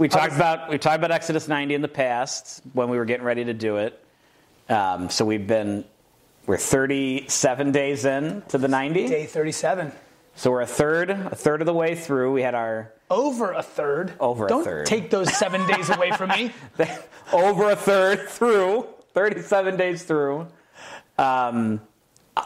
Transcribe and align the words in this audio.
we 0.00 0.08
talked 0.08 0.34
about 0.34 0.70
we 0.70 0.78
talked 0.78 0.96
about 0.96 1.10
Exodus 1.10 1.46
90 1.46 1.74
in 1.74 1.82
the 1.82 1.88
past 1.88 2.62
when 2.72 2.88
we 2.88 2.96
were 2.96 3.04
getting 3.04 3.24
ready 3.24 3.44
to 3.44 3.52
do 3.52 3.76
it. 3.76 4.02
Um, 4.68 5.10
so 5.10 5.26
we've 5.26 5.46
been 5.46 5.84
we're 6.46 6.56
37 6.56 7.70
days 7.70 8.06
in 8.06 8.42
to 8.48 8.56
the 8.56 8.66
90. 8.66 9.06
Day 9.06 9.26
37. 9.26 9.92
So 10.36 10.50
we're 10.50 10.62
a 10.62 10.66
third 10.66 11.10
a 11.10 11.34
third 11.34 11.60
of 11.60 11.66
the 11.66 11.74
way 11.74 11.94
through. 11.94 12.32
We 12.32 12.40
had 12.40 12.54
our 12.54 12.94
Over 13.10 13.52
a 13.52 13.62
third. 13.62 14.14
Over 14.18 14.46
a 14.46 14.48
Don't 14.48 14.64
third. 14.64 14.86
take 14.86 15.10
those 15.10 15.36
seven 15.36 15.66
days 15.66 15.90
away 15.90 16.12
from 16.12 16.30
me. 16.30 16.50
over 17.32 17.70
a 17.70 17.76
third 17.76 18.26
through, 18.26 18.86
37 19.12 19.76
days 19.76 20.02
through. 20.02 20.46
Um, 21.18 21.82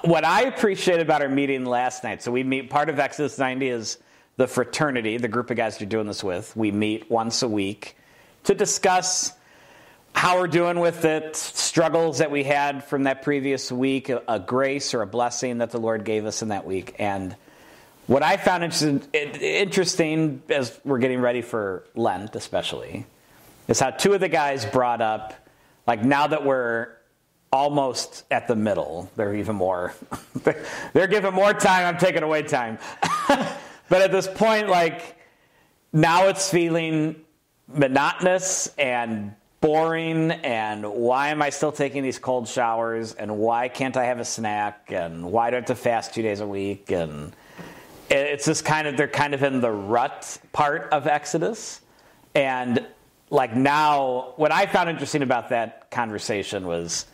what 0.03 0.25
I 0.25 0.43
appreciate 0.43 0.99
about 0.99 1.23
our 1.23 1.29
meeting 1.29 1.65
last 1.65 2.03
night, 2.03 2.21
so 2.21 2.33
we 2.33 2.43
meet, 2.43 2.69
part 2.69 2.89
of 2.89 2.99
Exodus 2.99 3.39
90 3.39 3.69
is 3.69 3.99
the 4.37 4.47
fraternity, 4.47 5.17
the 5.17 5.29
group 5.29 5.51
of 5.51 5.57
guys 5.57 5.81
you're 5.81 5.89
doing 5.89 6.07
this 6.07 6.25
with. 6.25 6.57
We 6.57 6.73
meet 6.73 7.11
once 7.11 7.43
a 7.43 7.49
week 7.49 7.97
to 8.45 8.55
discuss 8.55 9.33
how 10.15 10.39
we're 10.39 10.47
doing 10.47 10.79
with 10.79 11.05
it, 11.05 11.35
struggles 11.37 12.19
that 12.19 12.31
we 12.31 12.45
had 12.45 12.85
from 12.85 13.05
that 13.05 13.23
previous 13.23 13.71
week, 13.71 14.09
a, 14.09 14.23
a 14.29 14.39
grace 14.39 14.95
or 14.95 15.03
a 15.03 15.07
blessing 15.07 15.59
that 15.59 15.71
the 15.71 15.79
Lord 15.79 16.05
gave 16.05 16.25
us 16.25 16.41
in 16.41 16.49
that 16.49 16.65
week. 16.65 16.95
And 16.99 17.35
what 18.07 18.23
I 18.23 18.37
found 18.37 18.65
interesting, 19.13 20.43
as 20.49 20.79
we're 20.85 20.99
getting 20.99 21.21
ready 21.21 21.43
for 21.43 21.85
Lent, 21.95 22.37
especially, 22.37 23.07
is 23.67 23.81
how 23.81 23.91
two 23.91 24.13
of 24.13 24.21
the 24.21 24.29
guys 24.29 24.65
brought 24.67 25.01
up, 25.01 25.35
like 25.87 26.05
now 26.05 26.27
that 26.27 26.45
we're 26.45 26.89
almost 27.53 28.25
at 28.31 28.47
the 28.47 28.57
middle, 28.57 29.11
they're 29.17 29.35
even 29.35 29.57
more, 29.57 29.95
they're 30.93 31.07
giving 31.07 31.33
more 31.33 31.55
time, 31.55 31.87
I'm 31.87 31.99
taking 31.99 32.23
away 32.23 32.43
time. 32.43 32.79
but 33.95 34.03
at 34.03 34.11
this 34.11 34.27
point, 34.27 34.69
like 34.69 35.17
now 35.93 36.27
it's 36.27 36.51
feeling 36.51 37.15
monotonous 37.69 38.67
and 38.77 39.37
boring 39.61 40.33
and 40.33 40.85
why 40.85 41.29
am 41.29 41.41
I 41.41 41.51
still 41.51 41.71
taking 41.71 42.03
these 42.03 42.19
cold 42.19 42.49
showers 42.49 43.13
and 43.15 43.39
why 43.39 43.69
can't 43.69 43.97
I 43.97 44.07
have 44.07 44.19
a 44.19 44.25
snack 44.25 44.91
and 44.91 45.31
why 45.31 45.51
do 45.51 45.55
I 45.55 45.59
have 45.61 45.67
to 45.67 45.77
fast 45.77 46.13
two 46.13 46.23
days 46.23 46.41
a 46.41 46.47
week 46.47 46.91
and 46.91 47.37
it's 48.11 48.47
just 48.47 48.65
kind 48.65 48.89
of 48.89 48.97
they're 48.97 49.07
kind 49.07 49.33
of 49.33 49.45
in 49.45 49.61
the 49.61 49.71
rut 49.71 50.41
part 50.53 50.89
of 50.91 51.07
Exodus. 51.07 51.81
And 52.35 52.85
like 53.31 53.55
now 53.55 54.33
what 54.35 54.51
I 54.51 54.67
found 54.67 54.91
interesting 54.91 55.23
about 55.23 55.51
that 55.51 55.93
conversation 55.93 56.67
was 56.67 57.07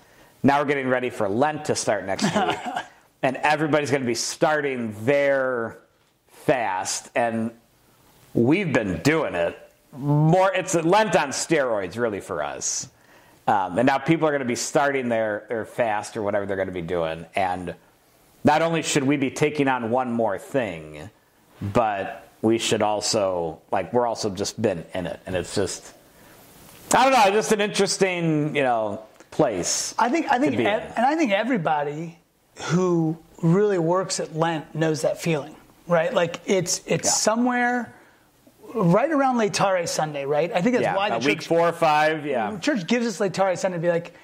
now 0.42 0.60
we're 0.60 0.64
getting 0.64 0.88
ready 0.88 1.10
for 1.10 1.28
Lent 1.28 1.66
to 1.66 1.74
start 1.74 2.06
next 2.06 2.24
week 2.24 2.56
and 3.22 3.36
everybody's 3.36 3.90
going 3.90 4.00
to 4.00 4.06
be 4.06 4.14
starting 4.14 4.96
their 5.04 5.80
fast 6.44 7.10
and 7.14 7.50
we've 8.34 8.72
been 8.72 9.00
doing 9.02 9.34
it 9.34 9.56
more 9.92 10.54
it's 10.54 10.74
lent 10.74 11.16
on 11.16 11.30
steroids 11.30 11.96
really 11.96 12.20
for 12.20 12.42
us. 12.42 12.88
Um, 13.46 13.78
and 13.78 13.86
now 13.86 13.98
people 13.98 14.28
are 14.28 14.30
going 14.30 14.40
to 14.40 14.46
be 14.46 14.54
starting 14.54 15.08
their, 15.08 15.46
their 15.48 15.64
fast 15.64 16.16
or 16.16 16.22
whatever 16.22 16.46
they're 16.46 16.56
going 16.56 16.68
to 16.68 16.74
be 16.74 16.82
doing 16.82 17.26
and 17.34 17.74
not 18.44 18.62
only 18.62 18.82
should 18.82 19.04
we 19.04 19.16
be 19.16 19.30
taking 19.30 19.68
on 19.68 19.90
one 19.90 20.12
more 20.12 20.38
thing 20.38 21.10
but 21.60 22.28
we 22.42 22.58
should 22.58 22.80
also 22.80 23.60
like 23.70 23.92
we're 23.92 24.06
also 24.06 24.30
just 24.30 24.60
been 24.60 24.84
in 24.94 25.06
it 25.06 25.20
and 25.26 25.34
it's 25.34 25.54
just 25.54 25.92
i 26.94 27.04
don't 27.04 27.12
know 27.12 27.30
just 27.32 27.52
an 27.52 27.60
interesting 27.60 28.54
you 28.54 28.62
know 28.62 29.02
place 29.30 29.94
I 29.98 30.08
think 30.08 30.30
I 30.30 30.38
think 30.38 30.58
and 30.58 31.06
I 31.06 31.16
think 31.16 31.32
everybody 31.32 32.18
who 32.64 33.16
really 33.42 33.78
works 33.78 34.20
at 34.20 34.34
Lent 34.36 34.74
knows 34.74 35.02
that 35.02 35.20
feeling, 35.20 35.56
right? 35.90 36.12
Like 36.14 36.40
it's 36.46 36.80
it's 36.86 37.08
Yeah. 37.08 37.12
somewhere 37.12 37.92
right 38.74 39.10
around 39.10 39.36
Laetare 39.36 39.86
Sunday, 39.88 40.24
right? 40.24 40.50
I 40.54 40.62
think 40.62 40.74
that's 40.76 40.84
yeah 40.84 40.96
why 40.96 41.08
the 41.10 41.16
about 41.16 41.26
week 41.26 41.38
church, 41.40 41.48
four 41.48 41.68
or 41.68 41.72
five 41.72 42.24
yeah 42.24 42.56
church 42.58 42.86
gives 42.86 43.06
us 43.06 43.18
Laetare 43.18 43.58
Sunday 43.58 43.78
to 43.78 43.82
be 43.82 43.88
like, 43.88 44.14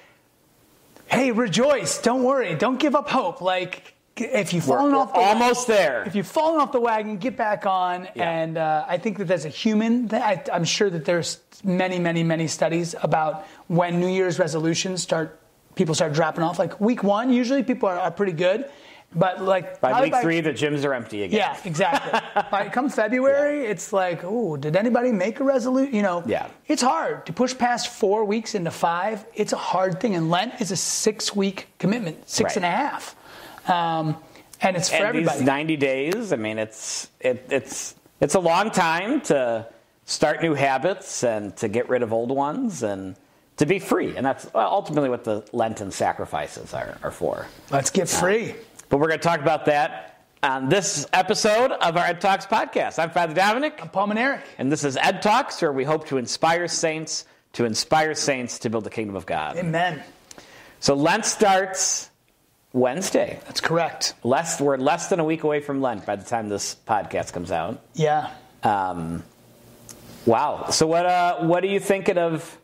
hey, 1.07 1.31
rejoice, 1.31 2.01
don't 2.01 2.23
worry, 2.23 2.55
don't 2.55 2.79
give 2.79 2.95
up 2.95 3.09
hope. 3.09 3.41
Like 3.41 3.93
if 4.15 4.51
you've 4.53 4.67
we're, 4.67 4.77
fallen 4.77 4.93
we're 4.93 4.99
off 4.99 5.13
the 5.13 5.19
almost 5.19 5.67
there 5.67 6.03
if 6.07 6.15
you've 6.15 6.25
fallen 6.25 6.59
off 6.59 6.71
the 6.71 6.79
wagon, 6.81 7.17
get 7.17 7.37
back 7.37 7.65
on. 7.67 8.07
Yeah. 8.15 8.29
And 8.31 8.57
uh, 8.57 8.85
I 8.87 8.97
think 8.97 9.17
that 9.19 9.27
that's 9.27 9.45
a 9.45 9.49
human. 9.49 10.07
That 10.07 10.21
I, 10.49 10.55
I'm 10.55 10.63
sure 10.63 10.89
that 10.89 11.05
there's 11.05 11.39
many, 11.63 11.99
many, 11.99 12.23
many 12.23 12.47
studies 12.47 12.95
about 13.03 13.45
when 13.67 13.99
New 13.99 14.07
Year's 14.07 14.39
resolutions 14.39 15.03
start, 15.03 15.39
people 15.75 15.93
start 15.93 16.13
dropping 16.13 16.43
off. 16.43 16.57
Like 16.57 16.79
week 16.81 17.03
one, 17.03 17.31
usually 17.31 17.61
people 17.63 17.89
are, 17.89 17.99
are 17.99 18.11
pretty 18.11 18.31
good, 18.31 18.69
but 19.15 19.41
like 19.41 19.79
by 19.81 20.01
week 20.01 20.13
three 20.21 20.41
the 20.41 20.51
gyms 20.51 20.83
are 20.85 20.93
empty 20.93 21.23
again 21.23 21.37
yeah, 21.39 21.57
exactly. 21.63 22.19
By 22.51 22.69
come 22.69 22.89
February, 22.89 23.65
it's 23.65 23.91
like, 23.93 24.21
oh, 24.23 24.57
did 24.57 24.75
anybody 24.75 25.11
make 25.11 25.39
a 25.39 25.43
resolution? 25.43 25.95
You 25.95 26.01
know, 26.01 26.23
Yeah. 26.25 26.47
It's 26.67 26.81
hard 26.81 27.25
to 27.25 27.33
push 27.33 27.57
past 27.57 27.87
four 27.87 28.25
weeks 28.25 28.53
into 28.53 28.69
five. 28.71 29.25
It's 29.33 29.53
a 29.53 29.57
hard 29.57 29.99
thing, 30.01 30.15
and 30.15 30.29
Lent 30.29 30.59
is 30.61 30.71
a 30.71 30.75
six-week 30.75 31.67
commitment, 31.79 32.29
six 32.29 32.49
Right. 32.49 32.55
and 32.57 32.65
a 32.65 32.69
half, 32.71 33.15
um, 33.69 34.17
and 34.61 34.75
it's 34.77 34.89
for 34.89 34.95
and 34.97 35.05
everybody. 35.05 35.37
these 35.37 35.45
90 35.47 35.77
days 35.77 36.33
i 36.33 36.35
mean 36.35 36.57
it's 36.59 37.09
it, 37.19 37.45
it's 37.49 37.95
it's 38.19 38.33
a 38.35 38.39
long 38.39 38.71
time 38.71 39.21
to 39.21 39.65
start 40.05 40.41
new 40.41 40.53
habits 40.55 41.23
and 41.23 41.55
to 41.57 41.67
get 41.67 41.87
rid 41.89 42.01
of 42.03 42.11
old 42.11 42.31
ones 42.31 42.81
and 42.83 43.15
to 43.57 43.65
be 43.65 43.77
free 43.79 44.15
and 44.17 44.25
that's 44.25 44.47
ultimately 44.55 45.09
what 45.09 45.23
the 45.23 45.43
lenten 45.53 45.91
sacrifices 45.91 46.73
are, 46.73 46.97
are 47.03 47.11
for 47.11 47.45
Let's 47.71 47.89
get 47.91 48.07
free. 48.09 48.55
But 48.89 48.97
we're 48.97 49.07
going 49.07 49.19
to 49.19 49.23
talk 49.27 49.39
about 49.39 49.65
that 49.65 50.13
on 50.43 50.69
this 50.69 51.07
episode 51.13 51.71
of 51.71 51.97
our 51.97 52.05
ed 52.05 52.21
talks 52.21 52.45
podcast 52.45 52.99
i'm 52.99 53.09
father 53.09 53.33
dominic 53.33 53.79
I'm 53.81 53.89
Paul 53.89 54.07
Maneri. 54.09 54.39
and 54.59 54.71
this 54.71 54.83
is 54.83 54.95
ed 54.95 55.23
talks 55.23 55.59
where 55.63 55.73
we 55.73 55.83
hope 55.83 56.05
to 56.09 56.17
inspire 56.17 56.67
saints 56.67 57.25
to 57.53 57.65
inspire 57.65 58.13
saints 58.13 58.59
to 58.59 58.69
build 58.69 58.83
the 58.83 58.91
kingdom 58.91 59.15
of 59.15 59.25
god 59.25 59.57
Amen. 59.57 60.03
so 60.79 60.93
lent 60.93 61.25
starts 61.25 62.11
wednesday 62.71 63.39
That's 63.47 63.61
correct. 63.61 64.13
less 64.23 64.61
we're 64.61 64.77
less 64.77 65.07
than 65.09 65.19
a 65.19 65.23
week 65.23 65.43
away 65.43 65.59
from 65.59 65.81
lent 65.81 66.05
by 66.05 66.15
the 66.15 66.23
time 66.23 66.49
this 66.49 66.75
podcast 66.87 67.33
comes 67.33 67.51
out 67.51 67.81
Yeah. 67.95 68.29
um, 68.61 69.23
wow 70.27 70.69
so 70.69 70.85
what 70.85 71.07
uh, 71.07 71.37
what 71.39 71.63
are 71.63 71.67
you 71.67 71.79
thinking 71.79 72.19
of 72.19 72.59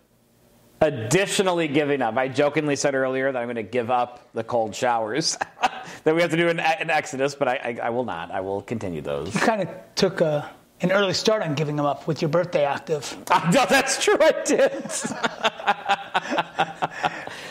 additionally 0.80 1.68
giving 1.68 2.04
up 2.04 2.16
i 2.18 2.28
jokingly 2.28 2.76
said 2.76 2.94
earlier 2.94 3.32
that 3.32 3.40
i'm 3.40 3.48
going 3.48 3.56
to 3.56 3.64
give 3.64 3.90
up 3.90 4.30
the 4.34 4.44
cold 4.44 4.76
showers 4.76 5.40
that 6.04 6.16
we 6.16 6.22
have 6.22 6.32
to 6.32 6.38
do 6.38 6.48
in, 6.50 6.60
in 6.60 6.90
exodus 6.90 7.36
but 7.36 7.48
I, 7.48 7.78
I, 7.82 7.88
I 7.88 7.90
will 7.90 8.06
not 8.06 8.32
i 8.32 8.42
will 8.42 8.62
continue 8.62 9.02
those 9.02 9.34
You 9.34 9.40
kind 9.42 9.62
of 9.62 9.70
took 9.96 10.22
a, 10.22 10.50
an 10.82 10.92
early 10.92 11.14
start 11.14 11.42
on 11.44 11.54
giving 11.56 11.76
them 11.76 11.86
up 11.86 12.08
with 12.08 12.22
your 12.22 12.30
birthday 12.30 12.66
octave. 12.66 13.16
no 13.54 13.66
that's 13.68 14.04
true 14.04 14.18
i 14.20 14.32
did 14.46 14.92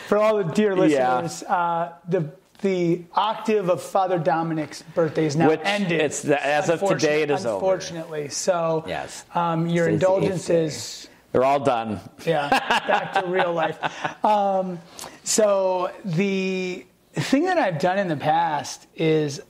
For 0.07 0.17
all 0.17 0.37
the 0.37 0.43
dear 0.43 0.71
Yeah. 0.87 1.21
listeners, 1.21 1.43
uh, 1.49 1.93
the 2.07 2.29
the 2.61 3.01
octave 3.13 3.69
of 3.69 3.81
Father 3.81 4.17
Dominic's 4.17 4.83
birthday 4.95 5.25
is 5.25 5.35
now 5.35 5.49
Which 5.49 5.59
ended. 5.65 5.99
it's 5.99 6.21
the- 6.21 6.41
as 6.45 6.69
of 6.69 6.79
today, 6.81 7.21
it 7.23 7.29
is 7.29 7.45
over. 7.45 7.55
Unfortunately, 7.55 8.29
so 8.29 8.85
Yes. 8.87 9.25
um, 9.35 9.67
your 9.67 9.87
eighth 9.87 9.93
indulgences. 9.95 11.09
they're 11.33 11.43
all 11.43 11.59
done 11.59 11.99
Yeah, 12.25 12.47
back 12.49 13.13
to 13.13 13.25
real 13.27 13.51
life. 13.53 13.77
Um, 14.23 14.79
so 15.25 15.91
the 16.05 16.85
thing 17.21 17.45
that 17.45 17.57
I've 17.57 17.79
done 17.79 17.97
in 17.99 18.07
the 18.07 18.15
past 18.17 18.87
is 18.95 19.41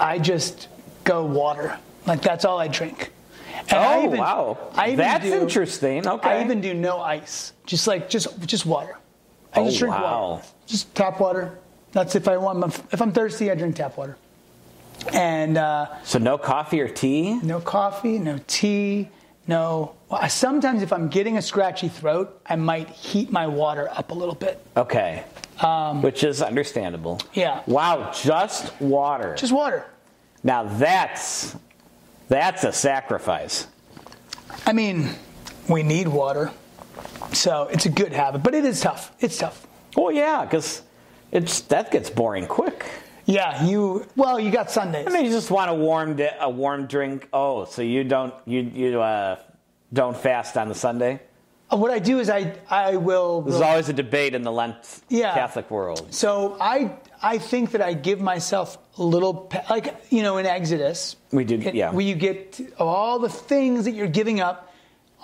I 0.00 0.18
just 0.18 0.68
go 1.04 1.24
water. 1.24 1.78
Like 2.06 2.22
that's 2.22 2.44
all 2.44 2.58
I 2.58 2.68
drink. 2.68 3.10
And 3.68 3.72
I 3.78 3.96
oh 3.96 4.04
even- 4.04 4.18
wow 4.18 4.58
I 4.74 4.86
even 4.88 4.98
that's 4.98 5.24
do- 5.24 5.32
interesting 5.34 6.06
okay 6.06 6.28
I 6.40 6.44
even 6.44 6.60
do 6.60 6.74
no 6.74 7.00
ice. 7.00 7.52
Just 7.66 7.86
like 7.86 8.08
just 8.10 8.28
just 8.46 8.66
water. 8.66 8.96
I 9.54 9.60
Oh, 9.60 9.64
just 9.66 9.78
drink 9.78 9.94
wow. 9.94 10.30
water. 10.32 10.46
Just 10.66 10.94
tap 10.94 11.20
water. 11.20 11.56
That's 11.92 12.16
if 12.16 12.26
I 12.26 12.36
want. 12.38 12.64
If 12.92 13.00
I'm 13.00 13.12
thirsty, 13.12 13.50
I 13.52 13.54
drink 13.54 13.76
tap 13.76 13.96
water. 13.96 14.16
And 15.12 15.56
uh, 15.56 15.86
so 16.02 16.18
no 16.18 16.36
coffee 16.38 16.80
or 16.80 16.88
tea 16.88 17.38
no 17.42 17.60
coffee, 17.60 18.18
no 18.18 18.38
tea, 18.46 19.08
no. 19.46 19.94
Sometimes 20.28 20.82
if 20.82 20.92
I'm 20.92 21.08
getting 21.08 21.36
a 21.36 21.42
scratchy 21.42 21.88
throat, 21.88 22.40
I 22.46 22.56
might 22.56 22.88
heat 22.90 23.30
my 23.30 23.46
water 23.46 23.88
up 23.90 24.10
a 24.10 24.14
little 24.14 24.34
bit. 24.34 24.60
okay 24.76 25.24
which 26.02 26.24
is 26.24 26.42
understandable 26.42 27.12
Um, 27.22 27.28
Yeah. 27.34 27.62
wow 27.66 28.10
just 28.12 28.72
water 28.80 29.34
Just 29.36 29.52
water. 29.52 29.84
Now 30.42 30.64
that's 30.64 31.56
that's 32.28 32.64
a 32.64 32.72
sacrifice. 32.72 33.66
I 34.66 34.72
mean, 34.72 35.10
we 35.68 35.82
need 35.82 36.08
water, 36.08 36.50
so 37.32 37.68
it's 37.70 37.86
a 37.86 37.90
good 37.90 38.12
habit, 38.12 38.42
but 38.42 38.54
it 38.54 38.64
is 38.64 38.80
tough. 38.80 39.12
It's 39.20 39.36
tough. 39.38 39.66
Oh 39.96 40.08
yeah, 40.10 40.44
because 40.44 40.82
it's 41.32 41.60
that 41.62 41.90
gets 41.90 42.10
boring 42.10 42.46
quick. 42.46 42.84
Yeah, 43.26 43.64
you. 43.64 44.06
Well, 44.16 44.38
you 44.38 44.50
got 44.50 44.70
Sundays. 44.70 45.06
I 45.06 45.10
mean, 45.10 45.24
you 45.24 45.30
just 45.30 45.50
want 45.50 45.70
a 45.70 45.74
warm 45.74 46.18
a 46.40 46.50
warm 46.50 46.86
drink. 46.86 47.28
Oh, 47.32 47.64
so 47.64 47.80
you 47.82 48.04
don't 48.04 48.34
you 48.46 48.60
you 48.60 49.00
uh, 49.00 49.36
don't 49.92 50.16
fast 50.16 50.56
on 50.56 50.68
the 50.68 50.74
Sunday? 50.74 51.20
Uh, 51.72 51.76
what 51.76 51.90
I 51.90 51.98
do 51.98 52.18
is 52.20 52.28
I 52.28 52.54
I 52.68 52.96
will. 52.96 53.42
There's 53.42 53.60
always 53.60 53.88
a 53.88 53.92
debate 53.92 54.34
in 54.34 54.42
the 54.42 54.52
Lent 54.52 54.76
Yeah. 55.08 55.34
Catholic 55.34 55.70
world. 55.70 56.06
So 56.12 56.56
I 56.60 56.92
I 57.22 57.38
think 57.38 57.70
that 57.72 57.80
I 57.80 57.94
give 57.94 58.20
myself 58.20 58.78
a 58.98 59.02
little 59.02 59.50
like 59.70 59.94
you 60.10 60.22
know 60.22 60.36
in 60.38 60.46
Exodus 60.46 61.16
We 61.32 61.44
do, 61.44 61.58
it- 61.58 61.74
yeah. 61.74 61.90
where 61.90 62.04
you 62.04 62.14
get 62.14 62.60
all 62.78 63.18
the 63.18 63.28
things 63.30 63.84
that 63.86 63.92
you're 63.92 64.06
giving 64.20 64.40
up 64.40 64.72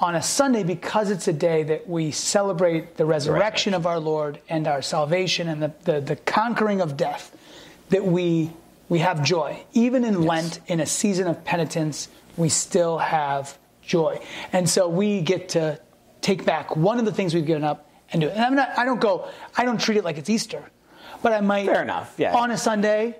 on 0.01 0.15
a 0.15 0.23
Sunday 0.23 0.63
because 0.65 1.11
it's 1.11 1.29
a 1.29 1.33
day 1.33 1.63
that 1.65 1.87
we 1.87 2.11
celebrate 2.11 2.97
the 2.97 3.05
resurrection 3.05 3.75
of 3.75 3.87
our 3.87 4.01
Lord 4.01 4.41
and 4.49 4.67
our 4.67 4.81
salvation 4.81 5.47
and 5.47 5.63
the, 5.63 5.73
the, 5.85 6.01
the 6.01 6.17
conquering 6.17 6.81
of 6.81 6.97
death, 6.97 7.37
that 7.91 8.03
we 8.07 8.51
we 8.89 9.01
have 9.01 9.23
joy. 9.23 9.63
Even 9.75 10.05
in 10.05 10.23
yes. 10.23 10.29
Lent, 10.29 10.61
in 10.69 10.81
a 10.81 10.87
season 10.87 11.27
of 11.29 11.45
penitence, 11.45 12.09
we 12.39 12.49
still 12.49 12.97
have 12.97 13.59
joy. 13.83 14.19
And 14.55 14.69
so 14.69 14.89
we 14.89 15.21
get 15.21 15.51
to 15.51 15.79
take 16.21 16.45
back 16.45 16.77
one 16.77 16.99
of 16.99 17.05
the 17.05 17.13
things 17.13 17.35
we've 17.35 17.47
given 17.47 17.65
up 17.65 17.91
and 18.13 18.21
do 18.21 18.29
it. 18.29 18.33
And 18.33 18.43
I'm 18.43 18.55
not, 18.55 18.79
I 18.79 18.85
don't 18.85 19.01
go, 19.01 19.29
I 19.57 19.65
don't 19.65 19.81
treat 19.81 19.99
it 19.99 20.05
like 20.05 20.19
it's 20.19 20.31
Easter, 20.31 20.63
but 21.23 21.33
I 21.33 21.41
might. 21.41 21.67
Fair 21.67 21.83
enough, 21.83 22.15
yeah. 22.19 22.37
On 22.37 22.51
a 22.51 22.59
Sunday, 22.59 23.17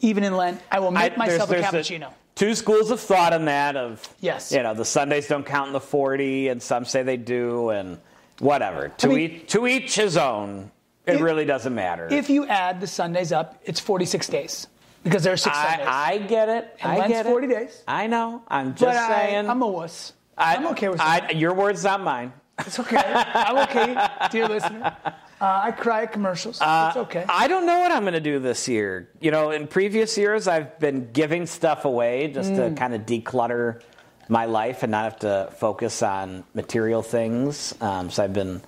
even 0.00 0.24
in 0.24 0.36
Lent, 0.36 0.60
I 0.70 0.80
will 0.80 0.90
make 0.90 1.14
I, 1.14 1.16
myself 1.16 1.48
there's, 1.48 1.70
there's 1.70 1.90
a 1.90 1.94
cappuccino. 1.94 2.08
A, 2.08 2.14
two 2.34 2.54
schools 2.54 2.90
of 2.90 3.00
thought 3.00 3.32
on 3.32 3.46
that 3.46 3.76
of 3.76 4.06
yes 4.20 4.52
you 4.52 4.62
know 4.62 4.74
the 4.74 4.84
sundays 4.84 5.26
don't 5.26 5.46
count 5.46 5.68
in 5.68 5.72
the 5.72 5.80
40 5.80 6.48
and 6.48 6.62
some 6.62 6.84
say 6.84 7.02
they 7.02 7.16
do 7.16 7.70
and 7.70 7.98
whatever 8.40 8.90
to, 8.98 9.06
I 9.06 9.10
mean, 9.10 9.18
each, 9.30 9.52
to 9.52 9.66
each 9.66 9.94
his 9.94 10.18
own 10.18 10.70
it 11.06 11.14
if, 11.14 11.20
really 11.22 11.46
doesn't 11.46 11.74
matter 11.74 12.06
if 12.10 12.28
you 12.28 12.46
add 12.46 12.82
the 12.82 12.86
sundays 12.86 13.32
up 13.32 13.58
it's 13.64 13.80
46 13.80 14.26
days 14.28 14.66
because 15.06 15.22
there 15.22 15.32
are 15.32 15.36
six 15.36 15.56
I, 15.56 15.68
Sundays. 15.68 15.86
I 15.88 16.18
get 16.18 16.48
it. 16.48 16.76
And 16.80 16.92
I 16.92 16.98
Lent's 16.98 17.12
get 17.12 17.26
40 17.26 17.46
days. 17.46 17.84
I 17.86 18.08
know. 18.08 18.42
I'm 18.48 18.74
just 18.74 18.80
but 18.80 19.08
saying. 19.08 19.46
I, 19.46 19.50
am 19.50 19.62
a 19.62 19.66
wuss. 19.66 20.12
I, 20.36 20.56
am 20.56 20.66
okay 20.68 20.88
with 20.88 20.98
that. 20.98 21.36
Your 21.36 21.54
words, 21.54 21.84
not 21.84 22.02
mine. 22.02 22.32
It's 22.58 22.78
okay. 22.78 22.96
I'm 22.96 23.58
okay, 23.68 24.08
dear 24.30 24.48
listener. 24.48 24.96
Uh, 25.38 25.60
I 25.64 25.70
cry 25.70 26.04
at 26.04 26.12
commercials. 26.12 26.60
Uh, 26.60 26.86
it's 26.88 26.96
okay. 26.96 27.24
I 27.28 27.46
don't 27.48 27.66
know 27.66 27.80
what 27.80 27.92
I'm 27.92 28.02
going 28.02 28.14
to 28.14 28.20
do 28.20 28.38
this 28.38 28.68
year. 28.68 29.10
You 29.20 29.30
know, 29.30 29.50
in 29.50 29.66
previous 29.66 30.16
years, 30.16 30.48
I've 30.48 30.78
been 30.78 31.12
giving 31.12 31.44
stuff 31.44 31.84
away 31.84 32.32
just 32.32 32.50
mm. 32.52 32.70
to 32.70 32.74
kind 32.74 32.94
of 32.94 33.02
declutter 33.02 33.82
my 34.28 34.46
life 34.46 34.82
and 34.82 34.90
not 34.92 35.04
have 35.04 35.18
to 35.20 35.52
focus 35.58 36.02
on 36.02 36.44
material 36.54 37.02
things. 37.02 37.74
Um, 37.80 38.10
so 38.10 38.24
I've 38.24 38.32
been, 38.32 38.62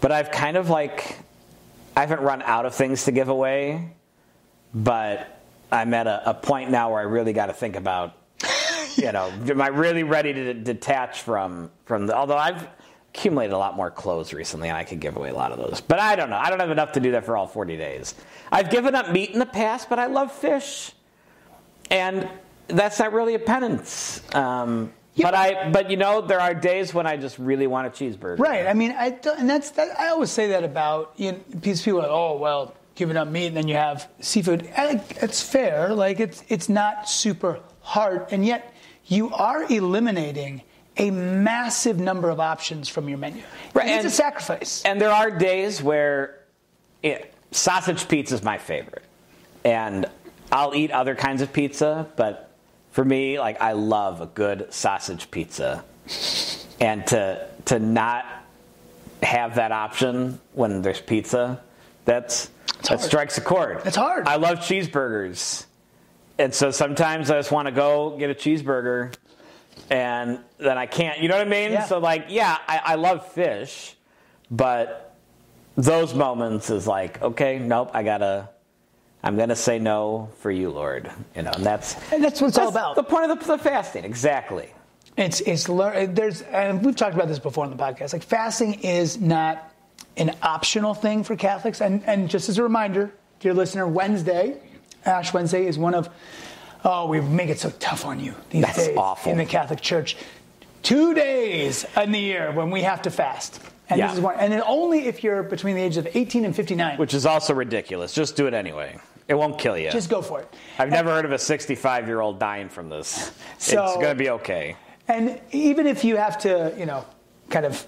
but 0.00 0.10
I've 0.10 0.32
kind 0.32 0.56
of 0.56 0.70
like, 0.70 1.18
I 1.96 2.00
haven't 2.00 2.20
run 2.20 2.42
out 2.42 2.66
of 2.66 2.74
things 2.74 3.04
to 3.04 3.12
give 3.12 3.28
away, 3.28 3.92
but 4.74 5.40
I'm 5.70 5.94
at 5.94 6.06
a, 6.06 6.30
a 6.30 6.34
point 6.34 6.70
now 6.70 6.90
where 6.90 7.00
I 7.00 7.04
really 7.04 7.32
got 7.32 7.46
to 7.46 7.52
think 7.52 7.76
about, 7.76 8.14
you 8.96 9.12
know, 9.12 9.32
am 9.48 9.60
I 9.60 9.68
really 9.68 10.02
ready 10.02 10.32
to 10.32 10.54
detach 10.54 11.22
from 11.22 11.70
from 11.84 12.06
the? 12.06 12.16
Although 12.16 12.36
I've 12.36 12.68
accumulated 13.14 13.52
a 13.52 13.58
lot 13.58 13.76
more 13.76 13.90
clothes 13.90 14.32
recently, 14.32 14.68
and 14.68 14.76
I 14.76 14.84
could 14.84 15.00
give 15.00 15.16
away 15.16 15.30
a 15.30 15.34
lot 15.34 15.52
of 15.52 15.58
those. 15.58 15.80
But 15.80 15.98
I 15.98 16.16
don't 16.16 16.30
know. 16.30 16.38
I 16.38 16.48
don't 16.48 16.60
have 16.60 16.70
enough 16.70 16.92
to 16.92 17.00
do 17.00 17.12
that 17.12 17.24
for 17.24 17.36
all 17.36 17.46
40 17.46 17.76
days. 17.76 18.14
I've 18.50 18.70
given 18.70 18.94
up 18.94 19.10
meat 19.10 19.30
in 19.30 19.38
the 19.38 19.46
past, 19.46 19.90
but 19.90 19.98
I 19.98 20.06
love 20.06 20.32
fish, 20.32 20.92
and 21.90 22.28
that's 22.68 22.98
not 22.98 23.12
really 23.12 23.34
a 23.34 23.38
penance. 23.38 24.22
Um, 24.34 24.92
but 25.16 25.34
I, 25.34 25.70
but 25.70 25.90
you 25.90 25.98
know, 25.98 26.22
there 26.22 26.40
are 26.40 26.54
days 26.54 26.94
when 26.94 27.06
I 27.06 27.18
just 27.18 27.38
really 27.38 27.66
want 27.66 27.86
a 27.86 27.90
cheeseburger. 27.90 28.38
Right. 28.38 28.66
I 28.66 28.72
mean, 28.72 28.92
I 28.92 29.18
and 29.38 29.48
that's 29.48 29.70
that, 29.72 29.98
I 30.00 30.08
always 30.08 30.30
say 30.30 30.48
that 30.48 30.64
about 30.64 31.12
you 31.16 31.32
know, 31.32 31.38
people. 31.60 31.98
Are 31.98 32.02
like, 32.02 32.10
oh 32.10 32.38
well, 32.38 32.74
giving 32.94 33.16
up 33.16 33.28
meat 33.28 33.48
and 33.48 33.56
then 33.56 33.68
you 33.68 33.74
have 33.74 34.08
seafood. 34.20 34.70
It's 34.76 35.42
fair. 35.42 35.94
Like 35.94 36.18
it's 36.18 36.42
it's 36.48 36.70
not 36.70 37.08
super 37.08 37.60
hard, 37.82 38.26
and 38.30 38.46
yet 38.46 38.71
you 39.12 39.32
are 39.34 39.64
eliminating 39.64 40.62
a 40.96 41.10
massive 41.10 41.98
number 41.98 42.30
of 42.30 42.40
options 42.40 42.88
from 42.88 43.08
your 43.08 43.18
menu. 43.18 43.42
Right, 43.74 43.88
it's 43.88 43.98
and, 43.98 44.06
a 44.06 44.10
sacrifice. 44.10 44.82
And 44.84 45.00
there 45.00 45.10
are 45.10 45.30
days 45.30 45.82
where 45.82 46.40
it, 47.02 47.32
sausage 47.50 48.08
pizza 48.08 48.34
is 48.34 48.42
my 48.42 48.58
favorite, 48.58 49.04
and 49.64 50.06
I'll 50.50 50.74
eat 50.74 50.90
other 50.90 51.14
kinds 51.14 51.42
of 51.42 51.52
pizza, 51.52 52.08
but 52.16 52.50
for 52.90 53.04
me, 53.04 53.38
like 53.38 53.60
I 53.60 53.72
love 53.72 54.20
a 54.20 54.26
good 54.26 54.72
sausage 54.72 55.30
pizza, 55.30 55.84
and 56.80 57.06
to 57.08 57.48
to 57.66 57.78
not 57.78 58.26
have 59.22 59.54
that 59.54 59.72
option 59.72 60.40
when 60.52 60.82
there's 60.82 61.00
pizza, 61.00 61.62
that's 62.04 62.50
that 62.88 63.00
strikes 63.00 63.38
a 63.38 63.40
chord. 63.40 63.80
It's 63.84 63.96
hard. 63.96 64.26
I 64.26 64.36
love 64.36 64.58
cheeseburgers. 64.58 65.64
And 66.42 66.52
so 66.52 66.72
sometimes 66.72 67.30
I 67.30 67.38
just 67.38 67.52
want 67.52 67.66
to 67.66 67.72
go 67.72 68.16
get 68.18 68.28
a 68.28 68.34
cheeseburger 68.34 69.14
and 69.90 70.40
then 70.58 70.76
I 70.76 70.86
can't. 70.86 71.20
You 71.20 71.28
know 71.28 71.36
what 71.38 71.46
I 71.46 71.50
mean? 71.50 71.70
Yeah. 71.70 71.84
So, 71.84 72.00
like, 72.00 72.26
yeah, 72.30 72.58
I, 72.66 72.80
I 72.84 72.94
love 72.96 73.30
fish, 73.30 73.96
but 74.50 75.16
those 75.76 76.14
moments 76.14 76.68
is 76.68 76.84
like, 76.84 77.22
okay, 77.22 77.60
nope, 77.60 77.92
I 77.94 78.02
gotta. 78.02 78.48
I'm 79.24 79.36
going 79.36 79.50
to 79.50 79.56
say 79.56 79.78
no 79.78 80.30
for 80.38 80.50
you, 80.50 80.70
Lord. 80.70 81.08
You 81.36 81.42
know, 81.42 81.52
and 81.52 81.64
that's 81.64 81.94
and 82.12 82.24
that's 82.24 82.40
what 82.40 82.48
it's 82.48 82.56
that's 82.56 82.66
all 82.66 82.70
about. 82.70 82.96
The 82.96 83.04
point 83.04 83.30
of 83.30 83.38
the, 83.38 83.56
the 83.56 83.58
fasting, 83.58 84.04
exactly. 84.04 84.74
It's 85.16 85.40
it's 85.42 85.68
learn. 85.68 86.12
There's 86.12 86.42
and 86.42 86.84
we've 86.84 86.96
talked 86.96 87.14
about 87.14 87.28
this 87.28 87.38
before 87.38 87.64
on 87.64 87.70
the 87.70 87.76
podcast. 87.76 88.12
Like 88.12 88.24
fasting 88.24 88.80
is 88.80 89.20
not 89.20 89.72
an 90.16 90.34
optional 90.42 90.92
thing 90.92 91.22
for 91.22 91.36
Catholics. 91.36 91.80
And, 91.80 92.02
and 92.08 92.28
just 92.28 92.48
as 92.48 92.58
a 92.58 92.64
reminder, 92.64 93.12
dear 93.38 93.54
listener, 93.54 93.86
Wednesday, 93.86 94.60
Ash 95.04 95.32
Wednesday, 95.32 95.66
is 95.66 95.78
one 95.78 95.94
of, 95.94 96.08
oh, 96.84 97.06
we 97.06 97.20
make 97.20 97.48
it 97.48 97.58
so 97.58 97.70
tough 97.70 98.04
on 98.04 98.20
you 98.20 98.34
these 98.50 98.62
That's 98.62 98.86
days 98.86 98.96
awful. 98.96 99.32
in 99.32 99.38
the 99.38 99.46
Catholic 99.46 99.80
Church. 99.80 100.16
Two 100.82 101.14
days 101.14 101.86
in 101.96 102.12
the 102.12 102.18
year 102.18 102.50
when 102.52 102.70
we 102.70 102.82
have 102.82 103.02
to 103.02 103.10
fast. 103.10 103.60
And 103.88 103.98
yeah. 103.98 104.08
this 104.08 104.16
is 104.16 104.22
one, 104.22 104.36
and 104.38 104.52
then 104.52 104.62
only 104.66 105.06
if 105.06 105.22
you're 105.22 105.42
between 105.42 105.76
the 105.76 105.82
ages 105.82 105.98
of 105.98 106.08
18 106.14 106.44
and 106.44 106.56
59. 106.56 106.98
Which 106.98 107.14
is 107.14 107.26
also 107.26 107.52
ridiculous. 107.52 108.14
Just 108.14 108.36
do 108.36 108.46
it 108.46 108.54
anyway. 108.54 108.98
It 109.28 109.34
won't 109.34 109.58
kill 109.58 109.78
you. 109.78 109.90
Just 109.90 110.10
go 110.10 110.22
for 110.22 110.40
it. 110.40 110.54
I've 110.78 110.88
and, 110.88 110.92
never 110.92 111.10
heard 111.10 111.24
of 111.24 111.32
a 111.32 111.38
65 111.38 112.06
year 112.06 112.20
old 112.20 112.38
dying 112.38 112.68
from 112.68 112.88
this. 112.88 113.32
So, 113.58 113.84
it's 113.84 113.94
going 113.94 114.08
to 114.08 114.14
be 114.14 114.30
okay. 114.30 114.76
And 115.08 115.40
even 115.52 115.86
if 115.86 116.04
you 116.04 116.16
have 116.16 116.38
to, 116.38 116.74
you 116.78 116.86
know, 116.86 117.04
kind 117.50 117.66
of 117.66 117.86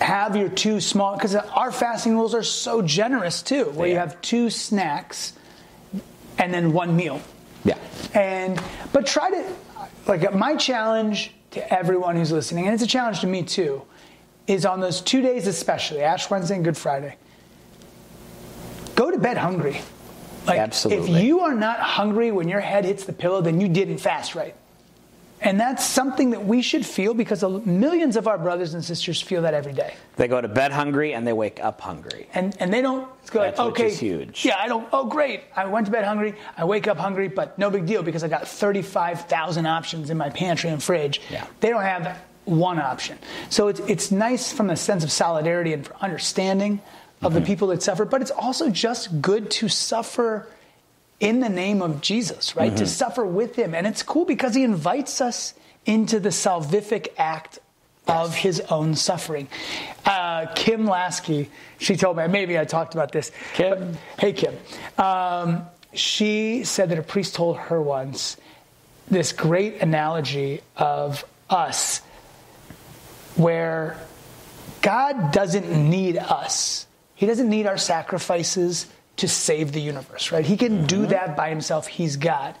have 0.00 0.36
your 0.36 0.48
two 0.48 0.80
small 0.80 1.14
because 1.14 1.34
our 1.34 1.70
fasting 1.70 2.16
rules 2.16 2.34
are 2.34 2.42
so 2.42 2.82
generous 2.82 3.42
too 3.42 3.66
where 3.66 3.86
yeah. 3.86 3.94
you 3.94 3.98
have 3.98 4.20
two 4.22 4.50
snacks 4.50 5.34
and 6.40 6.52
then 6.52 6.72
one 6.72 6.96
meal. 6.96 7.20
Yeah. 7.64 7.78
And 8.14 8.60
but 8.92 9.06
try 9.06 9.30
to 9.30 9.44
like 10.06 10.34
my 10.34 10.56
challenge 10.56 11.32
to 11.52 11.72
everyone 11.72 12.16
who's 12.16 12.32
listening 12.32 12.66
and 12.66 12.74
it's 12.74 12.82
a 12.82 12.86
challenge 12.86 13.20
to 13.20 13.26
me 13.26 13.42
too 13.42 13.82
is 14.46 14.64
on 14.64 14.80
those 14.80 15.00
two 15.00 15.20
days 15.20 15.46
especially 15.48 16.00
ash 16.00 16.30
wednesday 16.30 16.54
and 16.54 16.64
good 16.64 16.76
friday 16.76 17.16
go 18.94 19.10
to 19.10 19.18
bed 19.18 19.36
hungry. 19.36 19.80
Like 20.46 20.58
Absolutely. 20.58 21.12
if 21.12 21.22
you 21.22 21.40
are 21.40 21.54
not 21.54 21.80
hungry 21.80 22.30
when 22.30 22.48
your 22.48 22.60
head 22.60 22.84
hits 22.84 23.04
the 23.04 23.12
pillow 23.12 23.40
then 23.40 23.60
you 23.60 23.68
didn't 23.68 23.98
fast 23.98 24.34
right 24.34 24.54
and 25.42 25.58
that's 25.58 25.84
something 25.84 26.30
that 26.30 26.44
we 26.44 26.60
should 26.62 26.84
feel 26.84 27.14
because 27.14 27.42
millions 27.64 28.16
of 28.16 28.28
our 28.28 28.36
brothers 28.36 28.74
and 28.74 28.84
sisters 28.84 29.22
feel 29.22 29.42
that 29.42 29.54
every 29.54 29.72
day. 29.72 29.94
They 30.16 30.28
go 30.28 30.40
to 30.40 30.48
bed 30.48 30.72
hungry 30.72 31.14
and 31.14 31.26
they 31.26 31.32
wake 31.32 31.60
up 31.60 31.80
hungry. 31.80 32.28
And 32.34 32.54
and 32.60 32.72
they 32.72 32.82
don't 32.82 33.08
go 33.30 33.40
that's 33.40 33.58
like, 33.58 33.68
okay, 33.68 33.94
huge. 33.94 34.44
Yeah, 34.44 34.58
I 34.58 34.68
don't. 34.68 34.86
Oh, 34.92 35.06
great! 35.06 35.42
I 35.56 35.66
went 35.66 35.86
to 35.86 35.92
bed 35.92 36.04
hungry. 36.04 36.34
I 36.56 36.64
wake 36.64 36.86
up 36.86 36.98
hungry, 36.98 37.28
but 37.28 37.58
no 37.58 37.70
big 37.70 37.86
deal 37.86 38.02
because 38.02 38.22
I 38.22 38.28
got 38.28 38.46
thirty-five 38.46 39.26
thousand 39.26 39.66
options 39.66 40.10
in 40.10 40.18
my 40.18 40.30
pantry 40.30 40.70
and 40.70 40.82
fridge. 40.82 41.20
Yeah. 41.30 41.46
They 41.60 41.70
don't 41.70 41.82
have 41.82 42.18
one 42.44 42.78
option. 42.78 43.18
So 43.48 43.68
it's 43.68 43.80
it's 43.80 44.10
nice 44.10 44.52
from 44.52 44.70
a 44.70 44.76
sense 44.76 45.04
of 45.04 45.12
solidarity 45.12 45.72
and 45.72 45.86
for 45.86 45.96
understanding 45.96 46.80
of 47.22 47.32
mm-hmm. 47.32 47.40
the 47.40 47.46
people 47.46 47.68
that 47.68 47.82
suffer, 47.82 48.04
but 48.04 48.22
it's 48.22 48.30
also 48.30 48.70
just 48.70 49.20
good 49.20 49.50
to 49.50 49.68
suffer 49.68 50.48
in 51.20 51.40
the 51.40 51.48
name 51.48 51.82
of 51.82 52.00
Jesus, 52.00 52.56
right? 52.56 52.68
Mm-hmm. 52.68 52.76
To 52.76 52.86
suffer 52.86 53.24
with 53.24 53.54
him. 53.54 53.74
And 53.74 53.86
it's 53.86 54.02
cool 54.02 54.24
because 54.24 54.54
he 54.54 54.64
invites 54.64 55.20
us 55.20 55.54
into 55.86 56.18
the 56.18 56.30
salvific 56.30 57.08
act 57.18 57.58
yes. 58.08 58.16
of 58.16 58.34
his 58.34 58.60
own 58.60 58.94
suffering. 58.94 59.48
Uh, 60.04 60.46
Kim 60.54 60.86
Lasky, 60.86 61.50
she 61.78 61.96
told 61.96 62.16
me, 62.16 62.26
maybe 62.26 62.58
I 62.58 62.64
talked 62.64 62.94
about 62.94 63.12
this. 63.12 63.30
Kim? 63.54 63.92
But, 63.92 64.20
hey, 64.20 64.32
Kim. 64.32 64.56
Um, 64.98 65.66
she 65.92 66.64
said 66.64 66.88
that 66.88 66.98
a 66.98 67.02
priest 67.02 67.34
told 67.34 67.58
her 67.58 67.80
once 67.80 68.36
this 69.08 69.32
great 69.32 69.82
analogy 69.82 70.60
of 70.76 71.24
us 71.50 72.00
where 73.36 73.98
God 74.82 75.32
doesn't 75.32 75.90
need 75.90 76.16
us. 76.16 76.86
He 77.14 77.26
doesn't 77.26 77.50
need 77.50 77.66
our 77.66 77.76
sacrifices 77.76 78.86
to 79.20 79.28
save 79.28 79.72
the 79.72 79.80
universe, 79.80 80.32
right? 80.32 80.44
He 80.44 80.56
can 80.56 80.78
mm-hmm. 80.78 80.86
do 80.86 81.06
that 81.06 81.36
by 81.36 81.48
himself. 81.48 81.86
He's 81.86 82.16
God. 82.16 82.54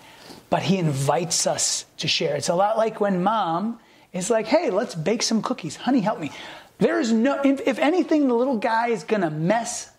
But 0.48 0.62
he 0.62 0.78
invites 0.78 1.46
us 1.46 1.84
to 1.98 2.08
share. 2.08 2.36
It's 2.36 2.48
a 2.48 2.54
lot 2.54 2.76
like 2.76 3.00
when 3.00 3.22
mom 3.22 3.78
is 4.12 4.30
like, 4.30 4.46
hey, 4.46 4.70
let's 4.70 4.94
bake 4.94 5.22
some 5.22 5.42
cookies. 5.42 5.76
Honey, 5.76 6.00
help 6.00 6.18
me. 6.18 6.32
There 6.78 6.98
is 6.98 7.12
no, 7.12 7.40
if, 7.44 7.60
if 7.66 7.78
anything, 7.78 8.26
the 8.26 8.34
little 8.34 8.56
guy 8.56 8.88
is 8.88 9.04
going 9.04 9.22
to 9.22 9.30
mess 9.30 9.90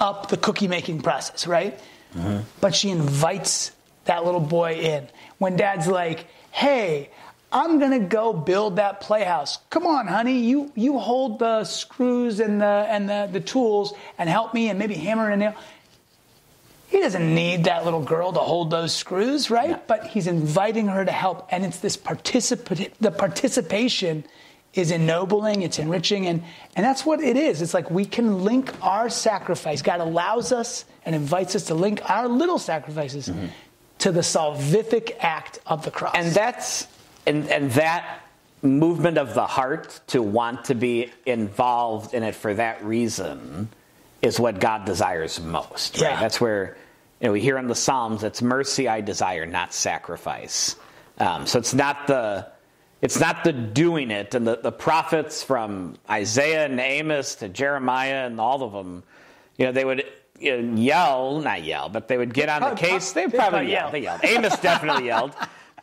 up 0.00 0.28
the 0.28 0.36
cookie 0.36 0.66
making 0.66 1.02
process, 1.02 1.46
right? 1.46 1.78
Mm-hmm. 2.14 2.40
But 2.60 2.74
she 2.74 2.90
invites 2.90 3.70
that 4.06 4.24
little 4.24 4.40
boy 4.40 4.74
in. 4.74 5.08
When 5.38 5.56
dad's 5.56 5.86
like, 5.86 6.26
hey, 6.50 7.10
I'm 7.52 7.80
gonna 7.80 8.00
go 8.00 8.32
build 8.32 8.76
that 8.76 9.00
playhouse. 9.00 9.58
Come 9.70 9.86
on, 9.86 10.06
honey, 10.06 10.38
you 10.38 10.70
you 10.76 10.98
hold 10.98 11.40
the 11.40 11.64
screws 11.64 12.38
and 12.38 12.60
the 12.60 12.86
and 12.88 13.08
the, 13.08 13.28
the 13.30 13.40
tools 13.40 13.92
and 14.18 14.28
help 14.28 14.54
me 14.54 14.68
and 14.68 14.78
maybe 14.78 14.94
hammer 14.94 15.30
and 15.30 15.40
nail. 15.40 15.54
He 16.90 16.98
doesn't 16.98 17.34
need 17.34 17.64
that 17.64 17.84
little 17.84 18.02
girl 18.02 18.32
to 18.32 18.40
hold 18.40 18.70
those 18.70 18.92
screws, 18.92 19.48
right? 19.48 19.70
No. 19.70 19.80
But 19.86 20.08
he's 20.08 20.26
inviting 20.26 20.88
her 20.88 21.04
to 21.04 21.12
help, 21.12 21.46
and 21.52 21.64
it's 21.64 21.78
this 21.78 21.96
participate. 21.96 22.94
The 23.00 23.12
participation 23.12 24.24
is 24.74 24.90
ennobling, 24.90 25.62
it's 25.62 25.78
enriching, 25.78 26.26
and, 26.26 26.42
and 26.74 26.84
that's 26.84 27.06
what 27.06 27.20
it 27.20 27.36
is. 27.36 27.62
It's 27.62 27.74
like 27.74 27.92
we 27.92 28.04
can 28.04 28.42
link 28.42 28.72
our 28.82 29.08
sacrifice. 29.08 29.82
God 29.82 30.00
allows 30.00 30.50
us 30.50 30.84
and 31.06 31.14
invites 31.14 31.54
us 31.54 31.66
to 31.66 31.74
link 31.74 32.00
our 32.10 32.26
little 32.26 32.58
sacrifices 32.58 33.28
mm-hmm. 33.28 33.46
to 33.98 34.10
the 34.10 34.20
salvific 34.20 35.16
act 35.20 35.60
of 35.66 35.84
the 35.84 35.92
cross. 35.92 36.16
And 36.16 36.32
that's 36.32 36.88
and, 37.24 37.48
and 37.48 37.70
that 37.72 38.24
movement 38.62 39.16
of 39.16 39.34
the 39.34 39.46
heart 39.46 40.00
to 40.08 40.22
want 40.22 40.64
to 40.64 40.74
be 40.74 41.12
involved 41.24 42.14
in 42.14 42.24
it 42.24 42.34
for 42.34 42.52
that 42.54 42.84
reason 42.84 43.68
is 44.22 44.38
what 44.38 44.60
God 44.60 44.84
desires 44.84 45.40
most. 45.40 46.00
Right? 46.00 46.10
Yeah. 46.10 46.20
That's 46.20 46.40
where 46.40 46.76
you 47.20 47.28
know, 47.28 47.32
we 47.32 47.40
hear 47.40 47.58
in 47.58 47.66
the 47.66 47.74
Psalms, 47.74 48.22
it's 48.24 48.42
mercy 48.42 48.88
I 48.88 49.00
desire, 49.00 49.46
not 49.46 49.74
sacrifice. 49.74 50.76
Um, 51.18 51.46
so 51.46 51.58
it's 51.58 51.74
not 51.74 52.06
the 52.06 52.50
it's 53.02 53.18
not 53.18 53.44
the 53.44 53.52
doing 53.52 54.10
it. 54.10 54.34
And 54.34 54.46
the, 54.46 54.56
the 54.56 54.72
prophets 54.72 55.42
from 55.42 55.96
Isaiah 56.08 56.66
and 56.66 56.78
Amos 56.78 57.36
to 57.36 57.48
Jeremiah 57.48 58.26
and 58.26 58.38
all 58.38 58.62
of 58.62 58.72
them, 58.72 59.02
you 59.56 59.64
know, 59.64 59.72
they 59.72 59.84
would 59.84 60.04
you 60.38 60.60
know, 60.60 60.80
yell, 60.80 61.40
not 61.40 61.64
yell, 61.64 61.88
but 61.88 62.08
they 62.08 62.18
would 62.18 62.34
get 62.34 62.48
on 62.48 62.60
the 62.62 62.76
case. 62.76 63.12
They 63.12 63.26
probably 63.26 63.70
yelled. 63.70 63.92
They 63.92 64.00
yelled. 64.00 64.20
Amos 64.22 64.58
definitely 64.60 65.06
yelled. 65.06 65.34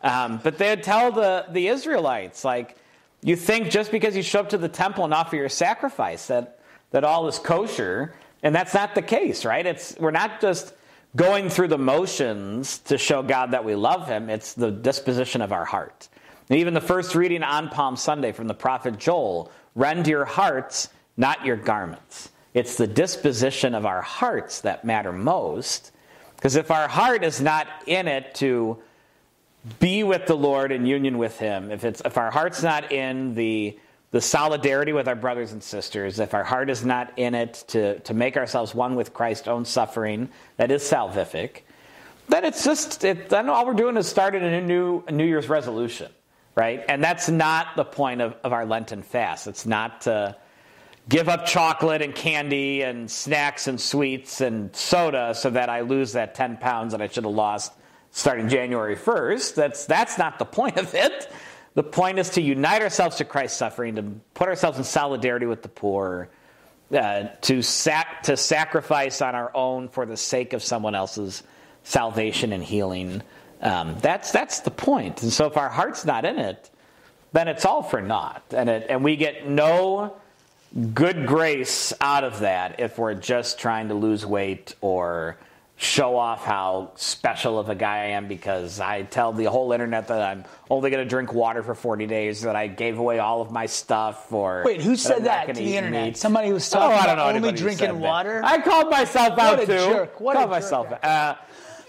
Um, 0.03 0.39
but 0.44 0.58
they'd 0.58 0.84
tell 0.84 1.12
the, 1.12 1.46
the 1.50 1.67
Israelites, 1.67 2.44
like, 2.44 2.77
you 3.22 3.36
think 3.36 3.72
just 3.72 3.91
because 3.91 4.15
you 4.15 4.22
show 4.22 4.41
up 4.41 4.50
to 4.50 4.58
the 4.58 4.70
temple 4.70 5.03
and 5.03 5.13
offer 5.13 5.36
your 5.36 5.50
sacrifice 5.50 6.27
that, 6.27 6.60
that 6.91 7.03
all 7.03 7.27
is 7.27 7.39
kosher, 7.39 8.13
and 8.44 8.53
that's 8.53 8.74
not 8.74 8.96
the 8.96 9.01
case, 9.01 9.46
right? 9.46 9.65
It's, 9.65 9.96
we're 10.00 10.12
not 10.12 10.41
just 10.41 10.74
going 11.15 11.50
through 11.50 11.70
the 11.70 11.77
motions 11.77 12.79
to 12.79 12.98
show 12.98 13.24
God 13.24 13.51
that 13.51 13.65
we 13.65 13.75
love 13.75 14.08
Him, 14.08 14.29
it's 14.29 14.53
the 14.53 14.72
disposition 14.72 15.41
of 15.41 15.51
our 15.51 15.65
heart. 15.65 16.10
And 16.50 16.60
even 16.60 16.74
the 16.74 16.82
first 16.82 17.15
reading 17.15 17.44
on 17.44 17.70
Palm 17.70 17.96
Sunday 17.96 18.32
from 18.32 18.48
the 18.48 18.53
prophet 18.53 18.98
Joel 18.98 19.51
rend 19.75 20.08
your 20.08 20.25
hearts, 20.25 20.89
not 21.17 21.46
your 21.46 21.58
garments. 21.58 22.29
It's 22.53 22.75
the 22.75 22.88
disposition 22.88 23.75
of 23.75 23.86
our 23.86 24.01
hearts 24.01 24.62
that 24.62 24.86
matter 24.86 25.12
most. 25.12 25.91
Because 26.36 26.56
if 26.56 26.72
our 26.72 26.88
heart 26.88 27.24
is 27.24 27.41
not 27.41 27.67
in 27.86 28.08
it 28.08 28.36
to 28.36 28.77
be 29.79 30.03
with 30.03 30.27
the 30.27 30.38
Lord 30.38 30.72
in 30.72 30.86
union 30.86 31.17
with 31.17 31.38
Him, 31.39 31.72
if, 31.72 31.84
it's, 31.84 32.01
if 32.06 32.17
our 32.17 32.32
heart's 32.32 32.63
not 32.63 32.91
in 32.91 33.36
the, 33.36 33.77
the 34.17 34.21
solidarity 34.21 34.93
with 34.93 35.07
our 35.07 35.15
brothers 35.15 35.51
and 35.51 35.62
sisters, 35.62 36.17
if 36.17 36.33
our 36.33 36.43
heart 36.43 36.71
is 36.71 36.83
not 36.83 37.13
in 37.17 37.36
it 37.36 37.63
to, 37.67 38.00
to 38.00 38.15
make 38.15 38.36
ourselves 38.36 38.74
one 38.74 38.95
with 38.95 39.13
Christ's 39.13 39.47
own 39.47 39.63
suffering, 39.63 40.29
that 40.55 40.71
is 40.71 40.81
salvific, 40.81 41.62
then 42.27 42.43
it's 42.43 42.63
just, 42.63 43.03
it, 43.03 43.29
then 43.29 43.47
all 43.47 43.63
we're 43.67 43.75
doing 43.75 43.95
is 43.95 44.07
starting 44.07 44.41
a 44.41 44.59
new, 44.59 45.03
a 45.07 45.12
new 45.12 45.24
Year's 45.24 45.47
resolution, 45.47 46.12
right? 46.55 46.83
And 46.89 47.03
that's 47.03 47.29
not 47.29 47.75
the 47.75 47.86
point 47.86 48.21
of, 48.21 48.36
of 48.43 48.53
our 48.53 48.65
Lenten 48.65 49.03
fast. 49.03 49.45
It's 49.45 49.67
not 49.67 50.01
to 50.01 50.36
give 51.07 51.29
up 51.29 51.45
chocolate 51.45 52.01
and 52.01 52.15
candy 52.15 52.81
and 52.81 53.12
snacks 53.12 53.67
and 53.67 53.79
sweets 53.79 54.41
and 54.41 54.75
soda 54.75 55.36
so 55.36 55.51
that 55.51 55.69
I 55.69 55.81
lose 55.81 56.13
that 56.13 56.33
10 56.33 56.57
pounds 56.57 56.93
that 56.93 57.03
I 57.03 57.07
should 57.07 57.25
have 57.25 57.36
lost 57.36 57.71
starting 58.09 58.50
January 58.50 58.95
1st. 58.95 59.53
That's, 59.53 59.86
that's 59.86 60.17
not 60.17 60.39
the 60.39 60.45
point 60.45 60.77
of 60.77 60.95
it. 60.95 61.31
The 61.77 61.84
point 61.84 62.17
is 62.17 62.31
to 62.31 62.41
unite 62.41 62.81
ourselves 62.81 63.17
to 63.17 63.24
Christ's 63.24 63.60
suffering, 63.60 63.98
to 63.98 64.01
put 64.34 64.48
ourselves 64.48 64.79
in 64.79 64.84
solidarity 64.84 65.46
with 65.46 65.62
the 65.62 65.69
poor, 65.69 66.27
uh, 66.91 67.25
to, 67.41 67.62
sac- 67.62 68.24
to 68.24 68.36
sacrifice 68.36 69.22
on 69.22 69.36
our 69.36 69.51
own 69.55 69.88
for 69.88 70.07
the 70.07 70.17
sake 70.17 70.53
of 70.53 70.63
someone 70.63 70.96
else's 70.96 71.43
salvation 71.84 72.51
and 72.51 72.63
healing. 72.63 73.22
Um, 73.62 73.96
that's, 74.01 74.31
that's 74.31 74.62
the 74.62 74.72
point. 74.72 75.22
And 75.22 75.31
so 75.31 75.46
if 75.46 75.55
our 75.55 75.69
heart's 75.69 76.03
not 76.03 76.25
in 76.25 76.39
it, 76.39 76.67
then 77.31 77.48
it's 77.48 77.63
all 77.63 77.84
for 77.84 78.01
naught. 78.01 78.41
And, 78.50 78.69
it, 78.69 78.88
and 78.89 79.03
we 79.03 79.15
get 79.15 79.48
no 79.48 80.15
good 80.96 81.27
grace 81.27 81.93
out 82.01 82.24
of 82.24 82.39
that 82.39 82.79
if 82.79 82.98
we're 82.98 83.13
just 83.13 83.60
trying 83.60 83.89
to 83.89 83.93
lose 83.93 84.25
weight 84.25 84.74
or 84.81 85.38
show 85.79 86.17
off 86.17 86.43
how 86.43 86.91
special 86.96 87.60
of 87.60 87.69
a 87.69 87.75
guy 87.75 87.98
I 87.98 88.05
am 88.07 88.27
because 88.27 88.79
I 88.79 89.03
tell 89.03 89.31
the 89.31 89.46
whole 89.46 89.72
internet 89.72 90.07
that 90.07 90.22
I'm 90.22 90.43
only 90.72 90.89
going 90.89 91.03
to 91.03 91.10
drink 91.10 91.34
water 91.34 91.62
for 91.62 91.75
40 91.75 92.07
days, 92.07 92.41
that 92.41 92.55
I 92.55 92.65
gave 92.65 92.98
away 92.98 93.19
all 93.19 93.41
of 93.41 93.51
my 93.51 93.67
stuff. 93.67 94.34
Or 94.34 94.63
wait, 94.65 94.81
who 94.81 94.96
said 94.96 95.25
that, 95.25 95.48
that 95.48 95.55
to 95.55 95.62
the 95.62 95.77
internet? 95.77 96.05
Meat. 96.05 96.17
Somebody 96.17 96.51
was 96.51 96.67
talking 96.67 96.98
oh, 96.98 97.13
about 97.13 97.36
only 97.36 97.51
drinking 97.51 98.00
water. 98.00 98.41
I 98.43 98.60
called 98.60 98.89
myself 98.89 99.38
out 99.38 99.60
too. 99.60 99.65
Jerk. 99.67 100.19
What 100.19 100.36
called 100.36 100.50
a 100.50 100.51
myself. 100.51 100.89
jerk. 100.89 101.05
Uh, 101.05 101.36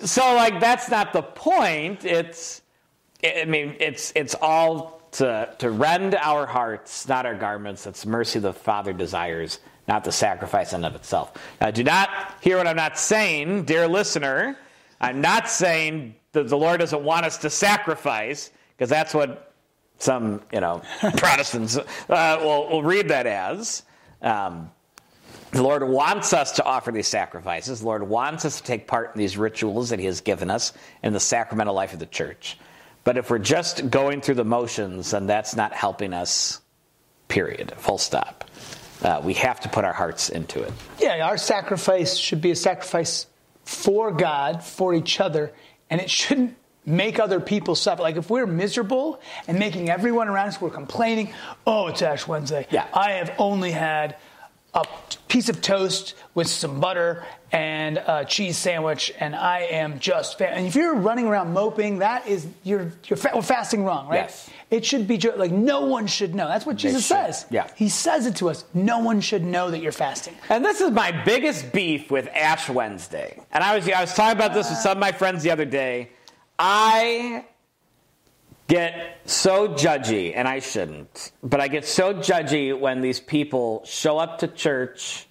so 0.05 0.35
like 0.35 0.61
that's 0.61 0.91
not 0.91 1.15
the 1.15 1.23
point. 1.23 2.05
It's 2.05 2.61
I 3.25 3.47
mean 3.47 3.75
it's 3.81 4.13
it's 4.15 4.35
all 4.35 4.98
to 5.13 5.55
to 5.59 5.71
rend 5.71 6.15
our 6.15 6.47
hearts, 6.47 7.09
not 7.09 7.27
our 7.27 7.35
garments. 7.35 7.85
That's 7.85 8.05
mercy 8.07 8.39
the 8.39 8.53
Father 8.53 8.93
desires 8.93 9.61
not 9.89 10.05
the 10.05 10.13
sacrifice 10.13 10.75
in 10.75 10.85
of 10.85 10.95
itself. 10.95 11.33
Now, 11.61 11.71
do 11.71 11.83
not 11.83 12.11
hear 12.43 12.59
what 12.59 12.67
I'm 12.67 12.77
not 12.77 12.99
saying, 12.99 13.65
dear 13.65 13.89
listener. 13.89 14.57
I'm 15.01 15.21
not 15.21 15.49
saying 15.49 16.15
that 16.33 16.49
the 16.49 16.59
Lord 16.59 16.81
doesn't 16.81 17.03
want 17.03 17.25
us 17.25 17.39
to 17.39 17.51
sacrifice, 17.51 18.51
because 18.77 18.91
that's 18.91 19.15
what 19.15 19.55
some, 19.99 20.43
you 20.53 20.61
know, 20.61 20.83
Protestants 21.17 21.77
uh, 21.77 22.39
will, 22.41 22.69
will 22.69 22.83
read 22.83 23.09
that 23.09 23.27
as. 23.27 23.83
Um, 24.21 24.71
the 25.53 25.63
Lord 25.63 25.83
wants 25.83 26.35
us 26.35 26.53
to 26.53 26.65
offer 26.65 26.93
these 26.93 27.09
sacrifices. 27.09 27.81
The 27.81 27.87
Lord 27.87 28.07
wants 28.07 28.45
us 28.45 28.59
to 28.59 28.63
take 28.63 28.87
part 28.87 29.13
in 29.15 29.19
these 29.19 29.39
rituals 29.39 29.89
that 29.89 29.99
He 29.99 30.05
has 30.05 30.21
given 30.21 30.51
us 30.51 30.75
in 31.03 31.15
the 31.15 31.21
sacramental 31.21 31.73
life 31.73 31.95
of 31.95 31.99
the 31.99 32.07
church. 32.07 32.59
But 33.09 33.17
if 33.17 33.31
we're 33.31 33.39
just 33.39 33.89
going 33.89 34.21
through 34.21 34.35
the 34.35 34.45
motions, 34.45 35.13
then 35.13 35.27
that's 35.27 35.57
not 35.57 35.73
helping 35.73 36.13
us, 36.13 36.61
period, 37.29 37.73
full 37.79 37.97
stop. 37.97 38.45
Uh, 39.01 39.23
we 39.25 39.33
have 39.33 39.61
to 39.61 39.69
put 39.71 39.87
our 39.87 39.95
hearts 39.95 40.29
into 40.29 40.61
it. 40.61 40.71
Yeah, 41.01 41.27
our 41.27 41.39
sacrifice 41.39 42.19
should 42.19 42.43
be 42.43 42.51
a 42.51 42.55
sacrifice 42.55 43.27
for 43.65 44.13
God, 44.13 44.63
for 44.63 44.93
each 44.93 45.21
other, 45.21 45.55
and 45.89 46.03
it 46.03 46.11
shouldn't 46.11 46.55
make 46.85 47.19
other 47.19 47.41
people 47.41 47.75
suffer. 47.75 48.03
Like 48.03 48.17
if 48.17 48.29
we're 48.29 48.47
miserable 48.47 49.23
and 49.47 49.59
making 49.59 49.89
everyone 49.89 50.29
around 50.29 50.49
us, 50.49 50.61
we're 50.61 50.69
complaining, 50.69 51.33
oh, 51.67 51.87
it's 51.87 52.03
Ash 52.03 52.29
Wednesday. 52.29 52.67
Yeah. 52.71 52.89
I 52.93 53.13
have 53.13 53.35
only 53.39 53.71
had 53.71 54.17
a 54.75 54.87
piece 55.29 55.49
of 55.49 55.61
toast 55.61 56.15
with 56.35 56.47
some 56.47 56.81
butter 56.81 57.25
and 57.53 57.97
a 57.99 58.25
cheese 58.27 58.59
sandwich, 58.59 59.13
and 59.19 59.35
I 59.35 59.61
am 59.61 59.99
just. 59.99 60.37
Fa- 60.39 60.51
and 60.51 60.67
if 60.67 60.75
you're 60.75 60.95
running 60.95 61.27
around 61.27 61.53
moping, 61.55 62.01
that 62.01 62.27
is 62.27 62.47
you're 62.63 62.93
you're 63.07 63.17
fa- 63.17 63.41
fasting 63.43 63.85
wrong, 63.85 64.09
right? 64.09 64.17
Yes. 64.17 64.51
It 64.71 64.85
should 64.85 65.09
be 65.09 65.19
like 65.19 65.51
no 65.51 65.87
one 65.87 66.07
should 66.07 66.35
know. 66.35 66.47
That's 66.47 66.67
what 66.67 66.77
Jesus 66.77 67.07
says. 67.07 67.47
Yeah. 67.51 67.69
He 67.75 67.89
says 67.89 68.27
it 68.27 68.37
to 68.37 68.51
us. 68.51 68.67
No 68.75 68.99
one 68.99 69.23
should 69.23 69.43
know 69.45 69.71
that 69.71 69.81
you're 69.81 69.93
fasting. 69.93 70.35
And 70.51 70.63
this 70.63 70.83
is 70.83 70.91
my 70.91 71.11
biggest 71.25 71.73
beef 71.73 72.11
with 72.11 72.29
Ash 72.35 72.69
Wednesday. 72.69 73.41
And 73.51 73.65
I 73.65 73.77
was 73.77 73.89
I 73.89 74.03
was 74.03 74.13
talking 74.13 74.37
about 74.37 74.53
this 74.53 74.69
with 74.69 74.79
some 74.79 74.93
of 74.93 74.99
my 74.99 75.13
friends 75.13 75.43
the 75.43 75.51
other 75.51 75.65
day. 75.65 76.11
I 76.59 77.47
get 78.69 79.19
so 79.25 79.69
judgy, 79.69 80.33
and 80.35 80.47
I 80.47 80.61
shouldn't, 80.61 81.33
but 81.43 81.61
I 81.61 81.69
get 81.69 81.85
so 81.85 82.15
judgy 82.15 82.79
when 82.79 83.01
these 83.01 83.19
people 83.19 83.83
show 83.85 84.19
up 84.19 84.39
to 84.39 84.49
church 84.49 85.27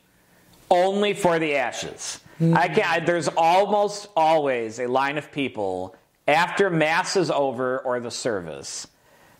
only 0.69 1.13
for 1.13 1.39
the 1.39 1.55
ashes. 1.55 2.19
Mm-hmm. 2.39 2.57
I 2.57 2.67
can 2.67 2.83
I, 2.85 2.99
there's 2.99 3.29
almost 3.29 4.09
always 4.15 4.79
a 4.79 4.87
line 4.87 5.17
of 5.17 5.31
people 5.31 5.95
after 6.27 6.69
mass 6.69 7.15
is 7.15 7.31
over 7.31 7.79
or 7.79 7.99
the 7.99 8.11
service 8.11 8.87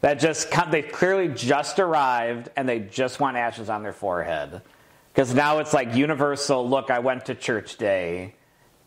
that 0.02 0.20
just 0.20 0.50
come, 0.52 0.72
they 0.72 0.82
clearly 0.82 1.28
just 1.28 1.80
arrived 1.80 2.50
and 2.56 2.68
they 2.68 2.80
just 2.80 3.20
want 3.20 3.36
ashes 3.36 3.70
on 3.70 3.84
their 3.84 3.94
forehead 3.94 4.62
because 5.14 5.34
now 5.34 5.58
it's 5.58 5.74
like 5.74 5.96
universal. 5.96 6.68
Look, 6.68 6.92
I 6.92 7.00
went 7.00 7.26
to 7.26 7.36
church 7.36 7.78
day, 7.78 8.36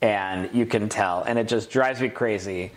and 0.01 0.49
you 0.55 0.65
can 0.65 0.89
tell, 0.89 1.25
and 1.25 1.39
it 1.39 1.49
just 1.49 1.71
drives 1.71 2.01
me 2.01 2.09
crazy. 2.09 2.71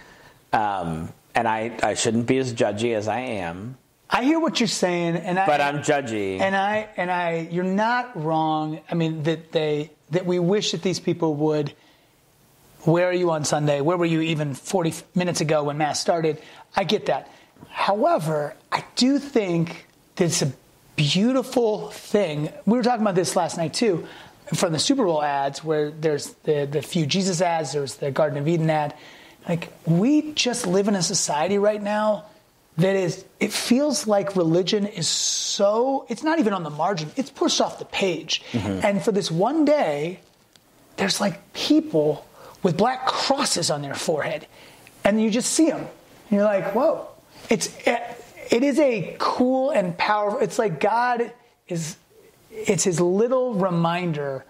Um, 0.51 1.13
and 1.35 1.47
I, 1.47 1.77
I 1.81 1.93
shouldn't 1.95 2.27
be 2.27 2.37
as 2.37 2.53
judgy 2.53 2.95
as 2.95 3.07
I 3.07 3.19
am. 3.19 3.77
I 4.09 4.23
hear 4.23 4.39
what 4.39 4.59
you're 4.59 4.67
saying, 4.67 5.15
and 5.15 5.39
I, 5.39 5.47
but 5.47 5.59
I'm 5.59 5.79
judgy. 5.79 6.39
And 6.39 6.55
I 6.55 6.87
and 6.97 7.09
I, 7.09 7.47
you're 7.51 7.63
not 7.63 8.21
wrong. 8.21 8.79
I 8.89 8.93
mean 8.93 9.23
that 9.23 9.51
they 9.51 9.89
that 10.11 10.25
we 10.25 10.37
wish 10.37 10.71
that 10.71 10.83
these 10.83 10.99
people 10.99 11.33
would. 11.35 11.73
Where 12.81 13.07
are 13.07 13.13
you 13.13 13.31
on 13.31 13.45
Sunday? 13.45 13.81
Where 13.81 13.97
were 13.97 14.05
you 14.05 14.21
even 14.21 14.53
40 14.53 14.93
minutes 15.15 15.41
ago 15.41 15.63
when 15.63 15.77
mass 15.77 15.99
started? 15.99 16.41
I 16.75 16.83
get 16.83 17.05
that. 17.05 17.31
However, 17.69 18.55
I 18.71 18.83
do 18.95 19.19
think 19.19 19.87
that 20.17 20.25
it's 20.25 20.41
a 20.41 20.51
beautiful 20.95 21.89
thing. 21.89 22.51
We 22.65 22.77
were 22.77 22.83
talking 22.83 23.01
about 23.01 23.15
this 23.15 23.35
last 23.35 23.57
night 23.57 23.73
too, 23.73 24.05
from 24.53 24.73
the 24.73 24.79
Super 24.79 25.05
Bowl 25.05 25.23
ads, 25.23 25.63
where 25.63 25.89
there's 25.89 26.33
the 26.43 26.67
the 26.69 26.83
few 26.83 27.07
Jesus 27.07 27.41
ads, 27.41 27.71
there's 27.71 27.95
the 27.95 28.11
Garden 28.11 28.37
of 28.37 28.47
Eden 28.47 28.69
ad 28.69 28.93
like, 29.47 29.71
we 29.85 30.33
just 30.33 30.65
live 30.67 30.87
in 30.87 30.95
a 30.95 31.03
society 31.03 31.57
right 31.57 31.81
now 31.81 32.25
that 32.77 32.95
is, 32.95 33.25
it 33.39 33.51
feels 33.51 34.07
like 34.07 34.35
religion 34.35 34.87
is 34.87 35.07
so, 35.07 36.05
it's 36.09 36.23
not 36.23 36.39
even 36.39 36.53
on 36.53 36.63
the 36.63 36.69
margin, 36.69 37.11
it's 37.15 37.29
pushed 37.29 37.61
off 37.61 37.79
the 37.79 37.85
page. 37.85 38.41
Mm-hmm. 38.51 38.85
And 38.85 39.03
for 39.03 39.11
this 39.11 39.29
one 39.29 39.65
day, 39.65 40.19
there's 40.97 41.19
like 41.21 41.53
people 41.53 42.25
with 42.63 42.77
black 42.77 43.05
crosses 43.05 43.69
on 43.69 43.81
their 43.81 43.95
forehead. 43.95 44.47
And 45.03 45.21
you 45.21 45.29
just 45.29 45.51
see 45.51 45.69
them. 45.69 45.81
And 45.81 45.89
you're 46.31 46.45
like, 46.45 46.73
whoa. 46.73 47.07
It's, 47.49 47.75
it 47.85 48.63
is 48.63 48.79
a 48.79 49.15
cool 49.19 49.71
and 49.71 49.97
powerful. 49.97 50.39
It's 50.39 50.57
like 50.57 50.79
God 50.79 51.31
is. 51.67 51.97
It's 52.51 52.83
his 52.83 53.01
little 53.01 53.55
reminder 53.55 54.45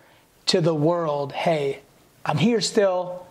to 0.47 0.59
the 0.59 0.75
world. 0.75 1.31
Hey, 1.31 1.79
I'm 2.25 2.37
here 2.37 2.59
still, 2.59 3.25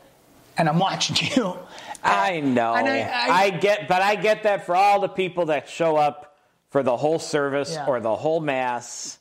and 0.56 0.68
I'm 0.68 0.78
watching 0.78 1.16
you. 1.36 1.56
I 2.02 2.40
know. 2.40 2.74
And 2.74 2.88
I, 2.88 3.00
I- 3.00 3.42
I- 3.44 3.50
get, 3.50 3.88
but 3.88 4.02
I 4.02 4.16
get 4.16 4.42
that 4.44 4.66
for 4.66 4.74
all 4.76 5.00
the 5.00 5.08
people 5.08 5.46
that 5.46 5.68
show 5.68 5.96
up 5.96 6.36
for 6.70 6.82
the 6.82 6.96
whole 6.96 7.18
service 7.18 7.72
Yeah. 7.74 7.86
or 7.86 8.00
the 8.00 8.16
whole 8.16 8.40
mass, 8.40 9.18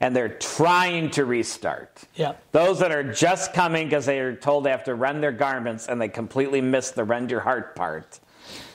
and 0.00 0.14
they're 0.14 0.28
trying 0.28 1.10
to 1.12 1.24
restart. 1.24 2.02
Yeah. 2.14 2.34
Those 2.52 2.80
that 2.80 2.92
are 2.92 3.12
just 3.12 3.52
coming 3.54 3.86
because 3.88 4.04
they 4.06 4.18
are 4.20 4.34
told 4.36 4.64
they 4.64 4.70
have 4.70 4.84
to 4.84 4.94
rend 4.94 5.22
their 5.22 5.32
garments 5.32 5.86
and 5.88 6.00
they 6.00 6.08
completely 6.08 6.60
miss 6.60 6.90
the 6.90 7.04
rend 7.04 7.30
your 7.30 7.40
heart 7.40 7.74
part. 7.76 8.18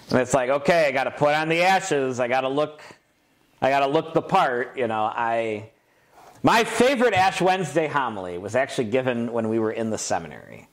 And 0.10 0.20
it's 0.20 0.34
like, 0.34 0.50
okay, 0.50 0.88
I 0.88 0.92
got 0.92 1.04
to 1.04 1.12
put 1.12 1.34
on 1.36 1.50
the 1.50 1.62
ashes. 1.64 2.20
I 2.22 2.28
got 2.30 2.42
to 2.42 2.48
look. 2.50 2.82
I 3.62 3.70
got 3.70 3.82
to 3.82 3.88
look 3.88 4.14
the 4.14 4.22
part. 4.22 4.78
You 4.78 4.88
know, 4.88 5.04
I. 5.04 5.70
My 6.44 6.64
favorite 6.64 7.14
Ash 7.14 7.42
Wednesday 7.42 7.88
homily 7.88 8.38
was 8.38 8.56
actually 8.56 8.86
given 8.86 9.34
when 9.34 9.50
we 9.50 9.60
were 9.60 9.72
in 9.72 9.90
the 9.90 9.98
seminary. 9.98 10.70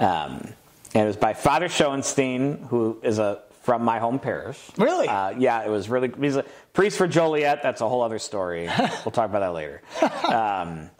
Um, 0.00 0.52
and 0.94 1.04
it 1.04 1.06
was 1.06 1.16
by 1.16 1.34
Father 1.34 1.68
Schoenstein, 1.68 2.66
who 2.68 3.00
is 3.02 3.18
a 3.18 3.42
from 3.62 3.82
my 3.82 4.00
home 4.00 4.18
parish. 4.18 4.58
Really? 4.76 5.06
Uh, 5.08 5.30
yeah, 5.30 5.64
it 5.64 5.70
was 5.70 5.88
really. 5.88 6.12
He's 6.20 6.36
a 6.36 6.44
priest 6.72 6.98
for 6.98 7.06
Joliet. 7.06 7.62
That's 7.62 7.80
a 7.80 7.88
whole 7.88 8.02
other 8.02 8.18
story. 8.18 8.68
we'll 8.78 9.12
talk 9.12 9.30
about 9.30 9.40
that 9.40 9.54
later. 9.54 9.82
Um, 10.24 10.90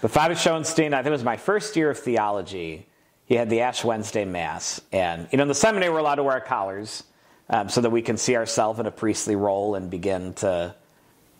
but 0.00 0.10
Father 0.10 0.34
Schoenstein, 0.34 0.94
I 0.94 0.98
think 0.98 1.08
it 1.08 1.12
was 1.12 1.24
my 1.24 1.36
first 1.36 1.76
year 1.76 1.90
of 1.90 1.98
theology. 1.98 2.86
He 3.26 3.34
had 3.34 3.48
the 3.50 3.60
Ash 3.60 3.84
Wednesday 3.84 4.24
Mass. 4.24 4.80
And, 4.92 5.28
you 5.30 5.36
know, 5.36 5.42
in 5.42 5.48
the 5.48 5.54
seminary, 5.54 5.92
we're 5.92 5.98
allowed 5.98 6.16
to 6.16 6.24
wear 6.24 6.40
collars 6.40 7.04
um, 7.48 7.68
so 7.68 7.80
that 7.80 7.90
we 7.90 8.02
can 8.02 8.16
see 8.16 8.34
ourselves 8.34 8.80
in 8.80 8.86
a 8.86 8.90
priestly 8.90 9.36
role 9.36 9.76
and 9.76 9.90
begin 9.90 10.32
to, 10.34 10.74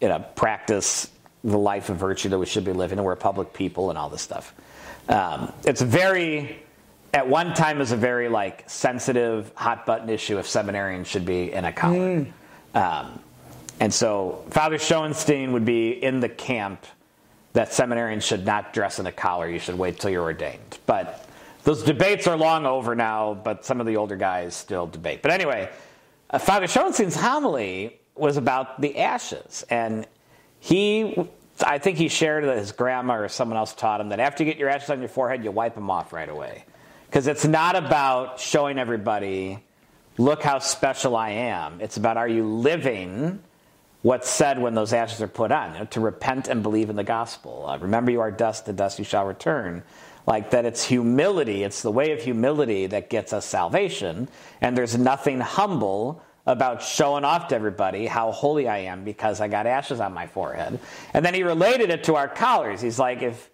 you 0.00 0.08
know, 0.08 0.24
practice 0.36 1.10
the 1.42 1.58
life 1.58 1.88
of 1.88 1.96
virtue 1.96 2.28
that 2.28 2.38
we 2.38 2.46
should 2.46 2.64
be 2.64 2.72
living. 2.72 2.98
And 2.98 3.04
we're 3.04 3.16
public 3.16 3.52
people 3.52 3.88
and 3.88 3.98
all 3.98 4.08
this 4.08 4.22
stuff. 4.22 4.54
Um, 5.08 5.52
it's 5.64 5.80
very, 5.80 6.62
at 7.12 7.28
one 7.28 7.54
time, 7.54 7.76
it 7.76 7.80
was 7.80 7.92
a 7.92 7.96
very, 7.96 8.28
like, 8.28 8.68
sensitive, 8.68 9.52
hot 9.54 9.84
button 9.84 10.08
issue 10.08 10.38
if 10.38 10.46
seminarians 10.46 11.06
should 11.06 11.24
be 11.24 11.52
in 11.52 11.64
a 11.64 11.72
collar. 11.72 12.26
Um, 12.74 13.20
and 13.80 13.92
so 13.92 14.44
Father 14.50 14.76
Schoenstein 14.76 15.52
would 15.52 15.64
be 15.64 15.90
in 15.90 16.20
the 16.20 16.28
camp 16.28 16.86
that 17.52 17.70
seminarians 17.70 18.22
should 18.22 18.46
not 18.46 18.72
dress 18.72 18.98
in 19.00 19.06
a 19.06 19.12
collar. 19.12 19.48
You 19.48 19.58
should 19.58 19.76
wait 19.76 19.98
till 19.98 20.10
you're 20.10 20.22
ordained. 20.22 20.78
But 20.86 21.26
those 21.64 21.82
debates 21.82 22.26
are 22.26 22.36
long 22.36 22.64
over 22.64 22.94
now, 22.94 23.34
but 23.34 23.64
some 23.64 23.80
of 23.80 23.86
the 23.86 23.96
older 23.96 24.16
guys 24.16 24.54
still 24.54 24.86
debate. 24.86 25.22
But 25.22 25.32
anyway, 25.32 25.68
uh, 26.30 26.38
Father 26.38 26.66
Schoenstein's 26.66 27.16
homily 27.16 27.98
was 28.14 28.36
about 28.36 28.80
the 28.80 28.98
ashes. 28.98 29.64
And 29.68 30.06
he, 30.60 31.16
I 31.64 31.78
think 31.78 31.98
he 31.98 32.08
shared 32.08 32.44
that 32.44 32.58
his 32.58 32.70
grandma 32.70 33.16
or 33.16 33.28
someone 33.28 33.56
else 33.56 33.74
taught 33.74 34.00
him 34.00 34.10
that 34.10 34.20
after 34.20 34.44
you 34.44 34.50
get 34.50 34.58
your 34.58 34.68
ashes 34.68 34.90
on 34.90 35.00
your 35.00 35.08
forehead, 35.08 35.42
you 35.42 35.50
wipe 35.50 35.74
them 35.74 35.90
off 35.90 36.12
right 36.12 36.28
away. 36.28 36.64
Because 37.10 37.26
it's 37.26 37.44
not 37.44 37.74
about 37.74 38.38
showing 38.38 38.78
everybody, 38.78 39.58
look 40.16 40.44
how 40.44 40.60
special 40.60 41.16
I 41.16 41.30
am. 41.30 41.80
It's 41.80 41.96
about 41.96 42.16
are 42.16 42.28
you 42.28 42.46
living 42.46 43.42
what's 44.02 44.30
said 44.30 44.60
when 44.60 44.76
those 44.76 44.92
ashes 44.92 45.20
are 45.20 45.26
put 45.26 45.50
on, 45.50 45.72
you 45.72 45.80
know, 45.80 45.84
to 45.86 45.98
repent 45.98 46.46
and 46.46 46.62
believe 46.62 46.88
in 46.88 46.94
the 46.94 47.02
gospel. 47.02 47.66
Uh, 47.66 47.78
remember, 47.78 48.12
you 48.12 48.20
are 48.20 48.30
dust, 48.30 48.66
to 48.66 48.72
dust 48.72 49.00
you 49.00 49.04
shall 49.04 49.26
return. 49.26 49.82
Like 50.24 50.50
that, 50.50 50.64
it's 50.64 50.84
humility, 50.84 51.64
it's 51.64 51.82
the 51.82 51.90
way 51.90 52.12
of 52.12 52.22
humility 52.22 52.86
that 52.86 53.10
gets 53.10 53.32
us 53.32 53.44
salvation. 53.44 54.28
And 54.60 54.78
there's 54.78 54.96
nothing 54.96 55.40
humble 55.40 56.22
about 56.46 56.80
showing 56.80 57.24
off 57.24 57.48
to 57.48 57.56
everybody 57.56 58.06
how 58.06 58.30
holy 58.30 58.68
I 58.68 58.78
am 58.78 59.02
because 59.02 59.40
I 59.40 59.48
got 59.48 59.66
ashes 59.66 59.98
on 59.98 60.14
my 60.14 60.28
forehead. 60.28 60.78
And 61.12 61.24
then 61.24 61.34
he 61.34 61.42
related 61.42 61.90
it 61.90 62.04
to 62.04 62.14
our 62.14 62.28
collars. 62.28 62.80
He's 62.80 63.00
like, 63.00 63.20
if 63.20 63.49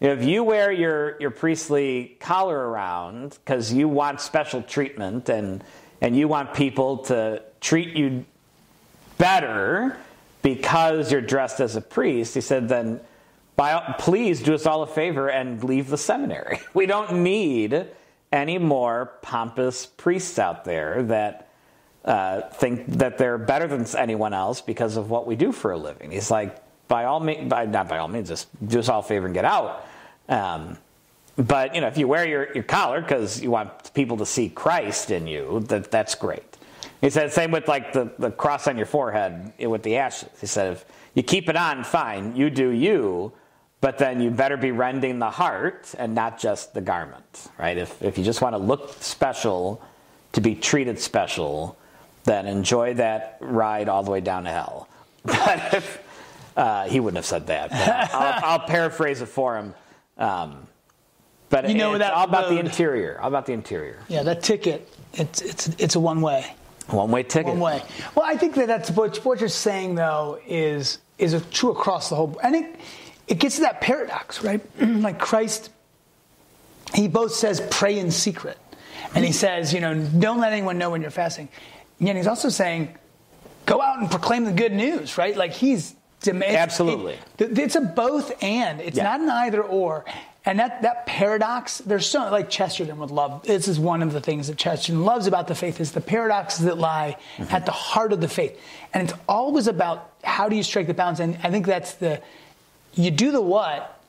if 0.00 0.24
you 0.24 0.42
wear 0.42 0.72
your, 0.72 1.20
your 1.20 1.30
priestly 1.30 2.16
collar 2.20 2.56
around 2.70 3.38
because 3.44 3.72
you 3.72 3.88
want 3.88 4.20
special 4.20 4.62
treatment 4.62 5.28
and 5.28 5.62
and 6.00 6.16
you 6.16 6.28
want 6.28 6.54
people 6.54 6.98
to 6.98 7.42
treat 7.60 7.96
you 7.96 8.24
better 9.18 9.96
because 10.42 11.12
you're 11.12 11.20
dressed 11.20 11.60
as 11.60 11.76
a 11.76 11.80
priest, 11.80 12.34
he 12.34 12.40
said, 12.40 12.68
then 12.68 13.00
by, 13.56 13.94
please 13.98 14.42
do 14.42 14.54
us 14.54 14.64
all 14.64 14.82
a 14.82 14.86
favor 14.86 15.28
and 15.28 15.62
leave 15.62 15.88
the 15.88 15.98
seminary. 15.98 16.60
We 16.74 16.86
don't 16.86 17.22
need 17.22 17.86
any 18.32 18.58
more 18.58 19.12
pompous 19.20 19.84
priests 19.86 20.38
out 20.38 20.64
there 20.64 21.02
that 21.02 21.50
uh, 22.04 22.42
think 22.42 22.86
that 22.86 23.18
they're 23.18 23.36
better 23.36 23.66
than 23.66 23.84
anyone 23.98 24.32
else 24.32 24.62
because 24.62 24.96
of 24.96 25.10
what 25.10 25.26
we 25.26 25.36
do 25.36 25.52
for 25.52 25.72
a 25.72 25.76
living. 25.76 26.10
He's 26.10 26.30
like, 26.30 26.56
by 26.88 27.04
all 27.04 27.20
means, 27.20 27.50
by, 27.50 27.66
not 27.66 27.88
by 27.88 27.98
all 27.98 28.08
means, 28.08 28.28
just 28.28 28.48
do 28.66 28.78
us 28.78 28.88
all 28.88 29.00
a 29.00 29.02
favor 29.02 29.26
and 29.26 29.34
get 29.34 29.44
out. 29.44 29.86
Um, 30.30 30.78
but 31.36 31.74
you 31.74 31.80
know, 31.80 31.88
if 31.88 31.98
you 31.98 32.08
wear 32.08 32.26
your, 32.26 32.52
your 32.54 32.62
collar 32.64 33.00
because 33.00 33.42
you 33.42 33.50
want 33.50 33.92
people 33.92 34.16
to 34.18 34.26
see 34.26 34.48
Christ 34.48 35.10
in 35.10 35.26
you, 35.26 35.60
that 35.68 35.90
that's 35.90 36.14
great. 36.14 36.56
He 37.00 37.10
said 37.10 37.32
same 37.32 37.50
with 37.50 37.68
like 37.68 37.92
the, 37.92 38.10
the 38.18 38.30
cross 38.30 38.66
on 38.66 38.76
your 38.76 38.86
forehead 38.86 39.52
eh, 39.58 39.66
with 39.66 39.82
the 39.82 39.96
ashes. 39.96 40.28
He 40.40 40.46
said 40.46 40.72
if 40.74 40.84
you 41.14 41.22
keep 41.22 41.48
it 41.48 41.56
on, 41.56 41.82
fine, 41.84 42.36
you 42.36 42.50
do 42.50 42.70
you, 42.70 43.32
but 43.80 43.98
then 43.98 44.20
you 44.20 44.30
better 44.30 44.56
be 44.56 44.70
rending 44.70 45.18
the 45.18 45.30
heart 45.30 45.94
and 45.98 46.14
not 46.14 46.38
just 46.38 46.74
the 46.74 46.80
garment, 46.80 47.48
right? 47.58 47.76
If 47.76 48.02
if 48.02 48.16
you 48.16 48.24
just 48.24 48.40
want 48.40 48.54
to 48.54 48.58
look 48.58 48.94
special, 49.02 49.82
to 50.32 50.40
be 50.40 50.54
treated 50.54 51.00
special, 51.00 51.76
then 52.24 52.46
enjoy 52.46 52.94
that 52.94 53.38
ride 53.40 53.88
all 53.88 54.02
the 54.02 54.10
way 54.10 54.20
down 54.20 54.44
to 54.44 54.50
hell. 54.50 54.88
But 55.24 55.74
if 55.74 56.06
uh, 56.56 56.88
he 56.88 57.00
wouldn't 57.00 57.16
have 57.18 57.26
said 57.26 57.46
that, 57.48 57.72
I'll, 58.14 58.52
I'll 58.52 58.66
paraphrase 58.66 59.20
it 59.20 59.26
for 59.26 59.56
him. 59.56 59.74
Um, 60.20 60.66
but 61.48 61.68
You 61.68 61.74
know 61.74 61.94
it's 61.94 61.98
that 61.98 62.12
all 62.12 62.24
about 62.24 62.48
the 62.48 62.58
interior. 62.58 63.18
All 63.20 63.28
about 63.28 63.46
the 63.46 63.52
interior. 63.52 63.98
Yeah, 64.08 64.22
that 64.22 64.42
ticket, 64.42 64.88
it's 65.14 65.42
it's 65.42 65.68
it's 65.78 65.96
a 65.96 66.00
one 66.00 66.20
way. 66.20 66.54
One 66.86 67.10
way 67.10 67.24
ticket. 67.24 67.48
One 67.48 67.60
way. 67.60 67.82
Well, 68.14 68.24
I 68.24 68.36
think 68.36 68.54
that 68.54 68.66
that's 68.68 68.90
what, 68.90 69.16
what 69.24 69.40
you're 69.40 69.48
saying 69.48 69.96
though 69.96 70.38
is 70.46 70.98
is 71.18 71.32
a 71.32 71.40
true 71.40 71.72
across 71.72 72.08
the 72.08 72.14
whole. 72.16 72.38
I 72.42 72.50
think 72.52 72.78
it 73.26 73.38
gets 73.38 73.56
to 73.56 73.62
that 73.62 73.80
paradox, 73.80 74.44
right? 74.44 74.60
like 74.80 75.18
Christ, 75.18 75.70
he 76.94 77.08
both 77.08 77.32
says 77.34 77.60
pray 77.70 77.98
in 77.98 78.10
secret, 78.12 78.58
and 79.14 79.24
he 79.24 79.32
says, 79.32 79.74
you 79.74 79.80
know, 79.80 79.94
don't 79.94 80.38
let 80.38 80.52
anyone 80.52 80.78
know 80.78 80.90
when 80.90 81.02
you're 81.02 81.10
fasting. 81.10 81.48
And 81.98 82.06
yet 82.06 82.16
he's 82.16 82.26
also 82.28 82.48
saying, 82.48 82.96
go 83.66 83.82
out 83.82 83.98
and 83.98 84.10
proclaim 84.10 84.44
the 84.44 84.52
good 84.52 84.72
news, 84.72 85.18
right? 85.18 85.36
Like 85.36 85.52
he's 85.52 85.94
dem- 86.22 86.42
it's- 86.42 86.56
Absolutely. 86.56 87.18
it- 87.38 87.58
it's 87.58 87.76
a 87.76 87.80
both 87.80 88.32
and. 88.42 88.80
It's 88.80 88.96
Yeah. 88.96 89.04
not 89.04 89.20
an 89.20 89.30
either 89.30 89.62
or. 89.62 90.04
And 90.46 90.58
that, 90.58 90.80
that 90.82 91.04
paradox, 91.04 91.78
there's 91.78 92.06
so 92.08 92.30
like 92.30 92.48
Chesterton 92.48 92.98
would 92.98 93.10
love. 93.10 93.42
This 93.42 93.68
is 93.68 93.78
one 93.78 94.02
of 94.02 94.12
the 94.14 94.20
things 94.22 94.46
that 94.46 94.56
Chesterton 94.56 95.04
loves 95.04 95.26
about 95.26 95.48
the 95.48 95.54
faith 95.54 95.80
is 95.80 95.92
the 95.92 96.00
paradoxes 96.00 96.64
that 96.64 96.78
lie 96.78 97.16
Mm-hmm. 97.36 97.54
at 97.54 97.66
the 97.66 97.72
heart 97.72 98.12
of 98.14 98.20
the 98.22 98.28
faith, 98.28 98.58
and 98.94 99.08
it's 99.08 99.18
always 99.28 99.66
about 99.66 100.10
how 100.24 100.48
do 100.48 100.56
you 100.56 100.62
strike 100.62 100.86
the 100.86 100.94
balance. 100.94 101.20
And 101.20 101.38
I 101.42 101.50
think 101.50 101.66
that's 101.66 101.92
the 101.94 102.20
you 102.94 103.10
do 103.10 103.30
the 103.32 103.40
what, 103.42 104.00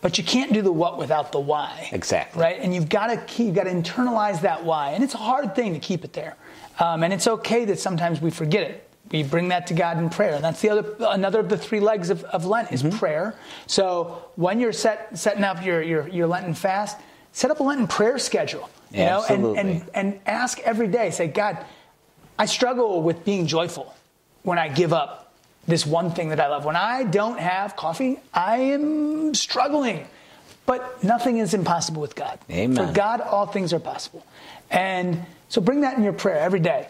but 0.00 0.16
you 0.16 0.24
can't 0.24 0.52
do 0.52 0.62
the 0.62 0.72
what 0.72 0.96
without 0.98 1.30
the 1.30 1.40
why. 1.40 1.90
Exactly. 1.92 2.40
Right, 2.42 2.58
and 2.58 2.74
you've 2.74 2.88
got 2.88 3.08
to 3.08 3.18
keep, 3.18 3.46
you've 3.48 3.54
got 3.54 3.64
to 3.64 3.70
internalize 3.74 4.40
that 4.40 4.64
why, 4.64 4.92
and 4.92 5.04
it's 5.04 5.14
a 5.14 5.18
hard 5.18 5.54
thing 5.54 5.74
to 5.74 5.78
keep 5.78 6.04
it 6.04 6.12
there. 6.14 6.36
Um, 6.80 7.02
and 7.02 7.12
it's 7.12 7.26
okay 7.26 7.66
that 7.66 7.78
sometimes 7.78 8.20
we 8.22 8.30
forget 8.30 8.62
it. 8.70 8.88
We 9.12 9.22
bring 9.22 9.48
that 9.48 9.68
to 9.68 9.74
God 9.74 9.98
in 9.98 10.10
prayer, 10.10 10.34
and 10.34 10.42
that's 10.44 10.60
the 10.60 10.70
other 10.70 10.96
another 11.00 11.40
of 11.40 11.48
the 11.48 11.56
three 11.56 11.80
legs 11.80 12.10
of, 12.10 12.24
of 12.24 12.44
Lent 12.44 12.72
is 12.72 12.82
Mm-hmm. 12.82 12.98
prayer. 12.98 13.34
So 13.66 14.24
when 14.36 14.58
you're 14.60 14.72
set, 14.72 15.16
setting 15.18 15.44
up 15.44 15.64
your, 15.64 15.80
your 15.82 16.08
your 16.08 16.26
Lenten 16.26 16.54
fast, 16.54 16.98
set 17.32 17.50
up 17.50 17.60
a 17.60 17.62
Lenten 17.62 17.86
prayer 17.86 18.18
schedule. 18.18 18.68
You 18.92 19.04
know, 19.04 19.24
and, 19.28 19.58
and 19.58 19.90
and 19.94 20.20
ask 20.26 20.58
every 20.60 20.86
day. 20.88 21.10
Say, 21.10 21.28
God, 21.28 21.58
I 22.38 22.46
struggle 22.46 23.02
with 23.02 23.24
being 23.24 23.46
joyful 23.46 23.94
when 24.42 24.58
I 24.58 24.68
give 24.68 24.92
up 24.92 25.34
this 25.66 25.84
one 25.84 26.12
thing 26.12 26.28
that 26.30 26.40
I 26.40 26.46
love. 26.48 26.64
When 26.64 26.76
I 26.76 27.02
don't 27.04 27.38
have 27.38 27.74
coffee, 27.76 28.20
I 28.32 28.58
am 28.58 29.34
struggling. 29.34 30.06
But 30.66 31.02
nothing 31.04 31.38
is 31.38 31.54
impossible 31.54 32.00
with 32.00 32.14
God. 32.16 32.38
Amen. 32.50 32.86
For 32.88 32.92
God, 32.92 33.20
all 33.20 33.46
things 33.46 33.72
are 33.72 33.78
possible. 33.80 34.24
And 34.70 35.24
so 35.48 35.60
bring 35.60 35.82
that 35.82 35.96
in 35.96 36.02
your 36.02 36.12
prayer 36.12 36.38
every 36.38 36.58
day. 36.60 36.88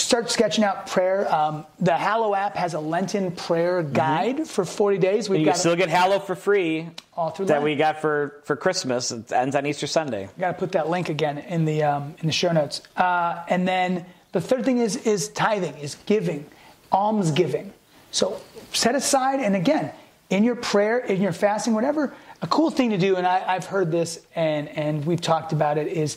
Start 0.00 0.30
sketching 0.30 0.64
out 0.64 0.86
prayer. 0.86 1.32
Um, 1.32 1.66
the 1.78 1.96
Hallow 1.96 2.34
app 2.34 2.56
has 2.56 2.74
a 2.74 2.80
Lenten 2.80 3.32
prayer 3.32 3.82
guide 3.82 4.48
for 4.48 4.64
40 4.64 4.98
days. 4.98 5.28
We've 5.28 5.40
You 5.40 5.44
got 5.46 5.52
can 5.52 5.60
still 5.60 5.76
get 5.76 5.88
Hallow 5.88 6.18
for 6.18 6.34
free 6.34 6.88
All 7.14 7.30
through 7.30 7.46
that 7.46 7.54
Lent. 7.54 7.64
we 7.64 7.76
got 7.76 8.00
for, 8.00 8.40
for 8.44 8.56
Christmas. 8.56 9.12
It 9.12 9.30
ends 9.30 9.54
on 9.54 9.66
Easter 9.66 9.86
Sunday. 9.86 10.28
got 10.38 10.52
to 10.52 10.58
put 10.58 10.72
that 10.72 10.88
link 10.88 11.10
again 11.10 11.38
in 11.38 11.64
the 11.64 11.82
um, 11.84 12.14
in 12.20 12.26
the 12.26 12.32
show 12.32 12.50
notes. 12.50 12.80
Uh, 12.96 13.44
and 13.48 13.68
then 13.68 14.06
the 14.32 14.40
third 14.40 14.64
thing 14.64 14.78
is 14.78 14.96
is 14.96 15.28
tithing, 15.28 15.76
is 15.76 15.96
giving, 16.06 16.46
alms 16.90 17.30
giving. 17.30 17.72
So 18.10 18.40
set 18.72 18.94
aside, 18.94 19.40
and 19.40 19.54
again, 19.54 19.92
in 20.30 20.44
your 20.44 20.56
prayer, 20.56 20.98
in 20.98 21.20
your 21.20 21.32
fasting, 21.32 21.74
whatever. 21.74 22.14
A 22.42 22.46
cool 22.46 22.70
thing 22.70 22.90
to 22.90 22.98
do, 22.98 23.16
and 23.16 23.26
I, 23.26 23.44
I've 23.46 23.66
heard 23.66 23.92
this, 23.92 24.24
and 24.34 24.66
and 24.70 25.04
we've 25.04 25.20
talked 25.20 25.52
about 25.52 25.76
it, 25.76 25.88
is 25.88 26.16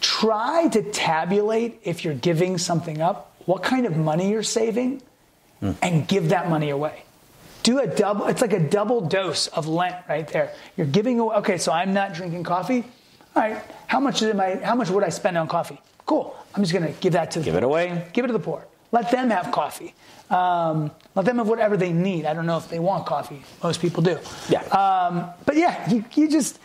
try 0.00 0.68
to 0.68 0.82
tabulate 0.82 1.80
if 1.84 2.04
you're 2.04 2.14
giving 2.14 2.58
something 2.58 3.00
up 3.00 3.34
what 3.46 3.62
kind 3.62 3.86
of 3.86 3.96
money 3.96 4.30
you're 4.30 4.42
saving 4.42 5.02
and 5.82 6.08
give 6.08 6.30
that 6.30 6.48
money 6.48 6.70
away. 6.70 7.04
Do 7.62 7.78
a 7.80 7.86
double, 7.86 8.26
it's 8.26 8.40
like 8.40 8.54
a 8.54 8.60
double 8.60 9.02
dose 9.02 9.46
of 9.48 9.66
Lent 9.66 9.96
right 10.08 10.26
there. 10.28 10.52
You're 10.76 10.86
giving 10.86 11.20
away, 11.20 11.36
okay, 11.36 11.58
so 11.58 11.72
I'm 11.72 11.92
not 11.92 12.14
drinking 12.14 12.44
coffee. 12.44 12.84
All 13.36 13.42
right, 13.42 13.62
how 13.86 14.00
much 14.00 14.22
am 14.22 14.40
I, 14.40 14.56
how 14.56 14.74
much 14.74 14.88
would 14.88 15.04
I 15.04 15.10
spend 15.10 15.36
on 15.36 15.46
coffee? 15.48 15.78
Cool. 16.06 16.34
I'm 16.54 16.62
just 16.62 16.72
going 16.72 16.92
to 16.92 16.98
give 17.00 17.12
that 17.12 17.30
to 17.32 17.40
the 17.40 17.44
Give 17.44 17.56
it 17.56 17.62
away. 17.62 18.08
Give 18.12 18.24
it 18.24 18.28
to 18.28 18.32
the 18.32 18.38
poor. 18.40 18.66
Let 18.92 19.10
them 19.10 19.30
have 19.30 19.52
coffee. 19.52 19.94
Um, 20.30 20.90
let 21.14 21.24
them 21.24 21.38
have 21.38 21.48
whatever 21.48 21.76
they 21.76 21.92
need. 21.92 22.24
I 22.24 22.34
don't 22.34 22.46
know 22.46 22.56
if 22.56 22.68
they 22.68 22.78
want 22.78 23.06
coffee. 23.06 23.42
Most 23.62 23.80
people 23.80 24.02
do. 24.02 24.18
Yeah. 24.48 24.62
Um, 24.62 25.30
but 25.44 25.56
yeah, 25.56 25.88
you, 25.90 26.04
you 26.14 26.28
just, 26.28 26.58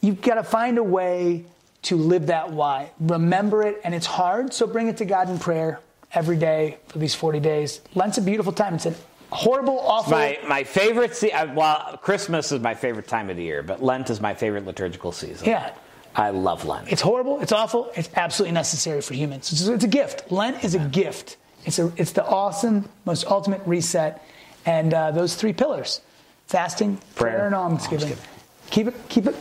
you've 0.00 0.20
got 0.20 0.34
to 0.34 0.44
find 0.44 0.78
a 0.78 0.82
way 0.82 1.44
to 1.86 1.96
live 1.96 2.26
that 2.26 2.50
why. 2.52 2.90
Remember 3.00 3.62
it, 3.62 3.80
and 3.84 3.94
it's 3.94 4.06
hard, 4.06 4.52
so 4.52 4.66
bring 4.66 4.88
it 4.88 4.96
to 4.98 5.04
God 5.04 5.28
in 5.30 5.38
prayer 5.38 5.80
every 6.12 6.36
day 6.36 6.78
for 6.88 6.98
these 6.98 7.14
40 7.14 7.40
days. 7.40 7.80
Lent's 7.94 8.18
a 8.18 8.22
beautiful 8.22 8.52
time. 8.52 8.74
It's 8.74 8.86
a 8.86 8.94
horrible, 9.30 9.78
awful. 9.80 10.12
My 10.12 10.38
my 10.48 10.64
favorite 10.64 11.14
se- 11.14 11.30
uh, 11.32 11.52
well, 11.54 11.98
Christmas 12.02 12.52
is 12.52 12.60
my 12.60 12.74
favorite 12.74 13.06
time 13.08 13.30
of 13.30 13.36
the 13.36 13.42
year, 13.44 13.62
but 13.62 13.82
Lent 13.82 14.10
is 14.10 14.20
my 14.20 14.34
favorite 14.34 14.66
liturgical 14.66 15.12
season. 15.12 15.48
Yeah. 15.48 15.72
I 16.14 16.30
love 16.30 16.64
Lent. 16.64 16.90
It's 16.90 17.02
horrible. 17.02 17.40
It's 17.42 17.52
awful. 17.52 17.90
It's 17.94 18.08
absolutely 18.16 18.54
necessary 18.54 19.02
for 19.02 19.12
humans. 19.14 19.52
It's, 19.52 19.66
it's 19.66 19.84
a 19.84 19.88
gift. 19.88 20.32
Lent 20.32 20.64
is 20.64 20.74
a 20.74 20.78
gift. 20.78 21.36
It's 21.66 21.78
a. 21.78 21.92
It's 21.96 22.12
the 22.12 22.24
awesome, 22.24 22.88
most 23.04 23.26
ultimate 23.26 23.60
reset, 23.66 24.24
and 24.64 24.94
uh, 24.94 25.10
those 25.10 25.34
three 25.34 25.52
pillars: 25.52 26.00
fasting, 26.46 26.96
prayer, 27.16 27.34
Prayer, 27.34 27.46
and 27.46 27.54
almsgiving. 27.54 28.08
almsgiving. 28.12 28.30
Keep 28.70 28.86
it. 28.88 28.94
Keep 29.10 29.26
it. 29.26 29.34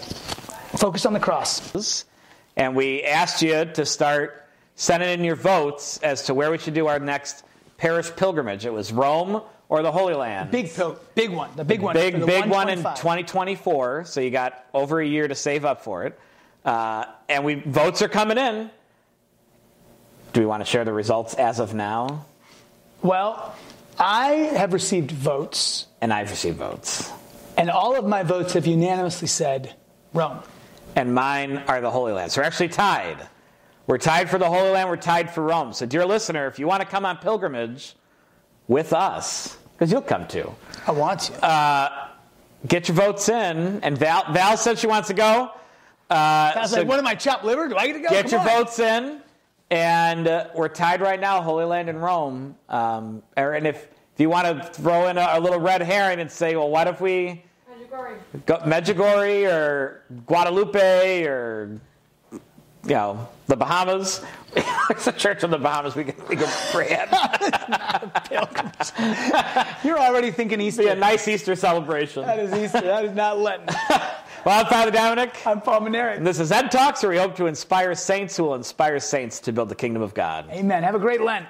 Focus 0.78 1.06
on 1.06 1.14
the 1.14 1.20
cross. 1.20 2.06
And 2.56 2.76
we 2.76 3.04
asked 3.04 3.42
you 3.42 3.66
to 3.66 3.86
start 3.86 4.46
sending 4.76 5.10
in 5.10 5.24
your 5.24 5.36
votes 5.36 5.98
as 6.00 6.24
to 6.24 6.34
where 6.34 6.52
we 6.52 6.58
should 6.58 6.74
do 6.74 6.88
our 6.88 7.00
next 7.00 7.44
parish 7.78 8.12
pilgrimage. 8.16 8.66
It 8.66 8.74
was 8.74 8.92
Rome 8.92 9.42
or 9.70 9.82
the 9.82 9.92
Holy 9.92 10.14
Land. 10.14 10.52
Big 10.52 10.74
pill. 10.74 11.00
Big 11.16 11.32
one. 11.32 11.50
The 11.56 11.66
big 11.66 11.82
one. 11.82 11.94
big, 11.94 12.26
big 12.26 12.46
one 12.48 12.70
in 12.70 12.80
2024. 12.80 14.06
So 14.06 14.22
you 14.22 14.30
got 14.30 14.66
over 14.74 15.00
a 15.00 15.06
year 15.06 15.28
to 15.28 15.36
save 15.36 15.66
up 15.66 15.84
for 15.84 16.04
it. 16.06 16.20
Uh, 16.64 17.06
and 17.30 17.44
we 17.44 17.56
votes 17.56 18.02
are 18.02 18.08
coming 18.08 18.38
in. 18.38 18.70
Do 20.34 20.40
we 20.42 20.46
want 20.46 20.62
to 20.62 20.66
share 20.66 20.84
the 20.84 20.94
results 20.94 21.34
as 21.36 21.60
of 21.60 21.74
now? 21.74 22.26
Well, 23.02 23.56
I 23.98 24.28
have 24.58 24.74
received 24.74 25.12
votes, 25.12 25.88
And 26.02 26.12
I've 26.12 26.30
received 26.30 26.58
votes. 26.58 27.12
and 27.56 27.70
all 27.70 27.96
of 27.96 28.06
my 28.06 28.24
votes 28.24 28.54
have 28.54 28.68
unanimously 28.68 29.28
said 29.28 29.76
Rome. 30.14 30.40
And 30.96 31.14
mine 31.14 31.58
are 31.68 31.82
the 31.82 31.92
Holy 31.92 32.14
Land. 32.14 32.32
So 32.32 32.42
we're 32.42 32.46
actually 32.46 32.70
tied. 32.70 33.28
We're 33.88 33.98
tied 33.98 34.30
for 34.30 34.40
the 34.40 34.50
Holy 34.50 34.72
Land, 34.72 34.90
we're 34.90 34.96
tied 34.98 35.32
for 35.32 35.44
Rome. 35.44 35.72
So, 35.74 35.86
dear 35.86 36.06
listener, 36.06 36.48
if 36.48 36.58
you 36.58 36.66
want 36.68 36.82
to 36.82 36.88
come 36.88 37.06
on 37.06 37.18
pilgrimage 37.18 37.96
with 38.68 38.94
us, 38.94 39.58
because 39.74 39.92
you'll 39.92 40.02
come 40.02 40.28
too, 40.28 40.54
I 40.88 40.92
want 40.92 41.20
to. 41.22 42.16
get 42.68 42.88
your 42.88 42.96
votes 42.96 43.30
in. 43.30 43.80
And 43.84 43.98
Val, 43.98 44.26
Val 44.34 44.58
said 44.58 44.80
she 44.80 44.88
wants 44.88 45.08
to 45.10 45.14
go. 45.14 45.52
Uh, 46.10 46.14
I 46.56 46.60
was 46.62 46.72
so 46.72 46.78
like, 46.80 46.88
what 46.88 47.00
am 47.00 47.08
I, 47.08 47.16
chopped 47.16 47.44
liver? 47.46 47.68
Do 47.68 47.76
I 47.76 47.88
get 47.88 47.94
to 47.94 48.00
go? 48.00 48.10
get 48.10 48.24
Come 48.24 48.32
your 48.32 48.40
on. 48.40 48.48
votes 48.48 48.80
in. 48.80 49.22
And 49.72 50.28
uh, 50.28 50.48
we're 50.56 50.68
tied 50.68 51.02
right 51.02 51.20
now, 51.20 51.42
Holy 51.42 51.66
Land 51.66 51.90
and 51.90 52.02
Rome. 52.02 52.56
Um, 52.70 53.24
and 53.36 53.66
if, 53.68 53.88
if 54.14 54.20
you 54.20 54.30
want 54.30 54.46
to 54.48 54.70
throw 54.70 55.08
in 55.08 55.18
a, 55.18 55.28
a 55.34 55.40
little 55.40 55.60
red 55.60 55.82
herring 55.82 56.20
and 56.20 56.32
say, 56.32 56.56
well, 56.56 56.70
what 56.70 56.88
if 56.88 57.02
we 57.02 57.44
Medjugorje. 58.66 59.52
Or 59.52 60.02
Guadalupe 60.26 61.26
or 61.26 61.80
you 62.32 62.40
know 62.90 63.28
the 63.48 63.56
Bahamas. 63.56 64.24
it's 64.90 65.08
a 65.08 65.12
church 65.12 65.44
in 65.44 65.50
the 65.50 65.58
Bahamas 65.58 65.96
we 65.96 66.06
can 66.06 66.16
we 66.28 66.36
can 66.36 66.48
pray 66.72 66.90
at. 66.90 67.10
You're 69.84 70.00
already 70.00 70.32
thinking 70.32 70.62
Easter. 70.62 70.84
Be 70.84 70.90
a 70.90 70.96
nice 70.96 71.28
Easter 71.28 71.56
celebration. 71.56 72.24
That 72.24 72.40
is 72.40 72.54
Easter. 72.54 72.82
That 72.82 73.06
is 73.06 73.16
not 73.16 73.40
Lenten. 73.40 73.76
Well, 74.46 74.60
I'm 74.60 74.68
Father 74.68 74.92
Dominic. 74.92 75.42
I'm 75.48 75.60
Paul 75.60 75.82
Maneri. 75.82 76.18
And 76.18 76.28
this 76.28 76.40
is 76.40 76.52
Ed 76.52 76.70
Talks, 76.70 77.02
where 77.02 77.10
we 77.10 77.18
hope 77.18 77.36
to 77.38 77.48
inspire 77.48 77.96
saints 77.96 78.38
who 78.38 78.44
will 78.44 78.54
inspire 78.54 79.00
saints 79.00 79.40
to 79.40 79.52
build 79.52 79.70
the 79.70 79.76
kingdom 79.76 80.04
of 80.04 80.14
God. 80.14 80.48
Amen. 80.52 80.84
Have 80.84 80.94
a 80.94 81.00
great 81.00 81.22
Lent. 81.22 81.48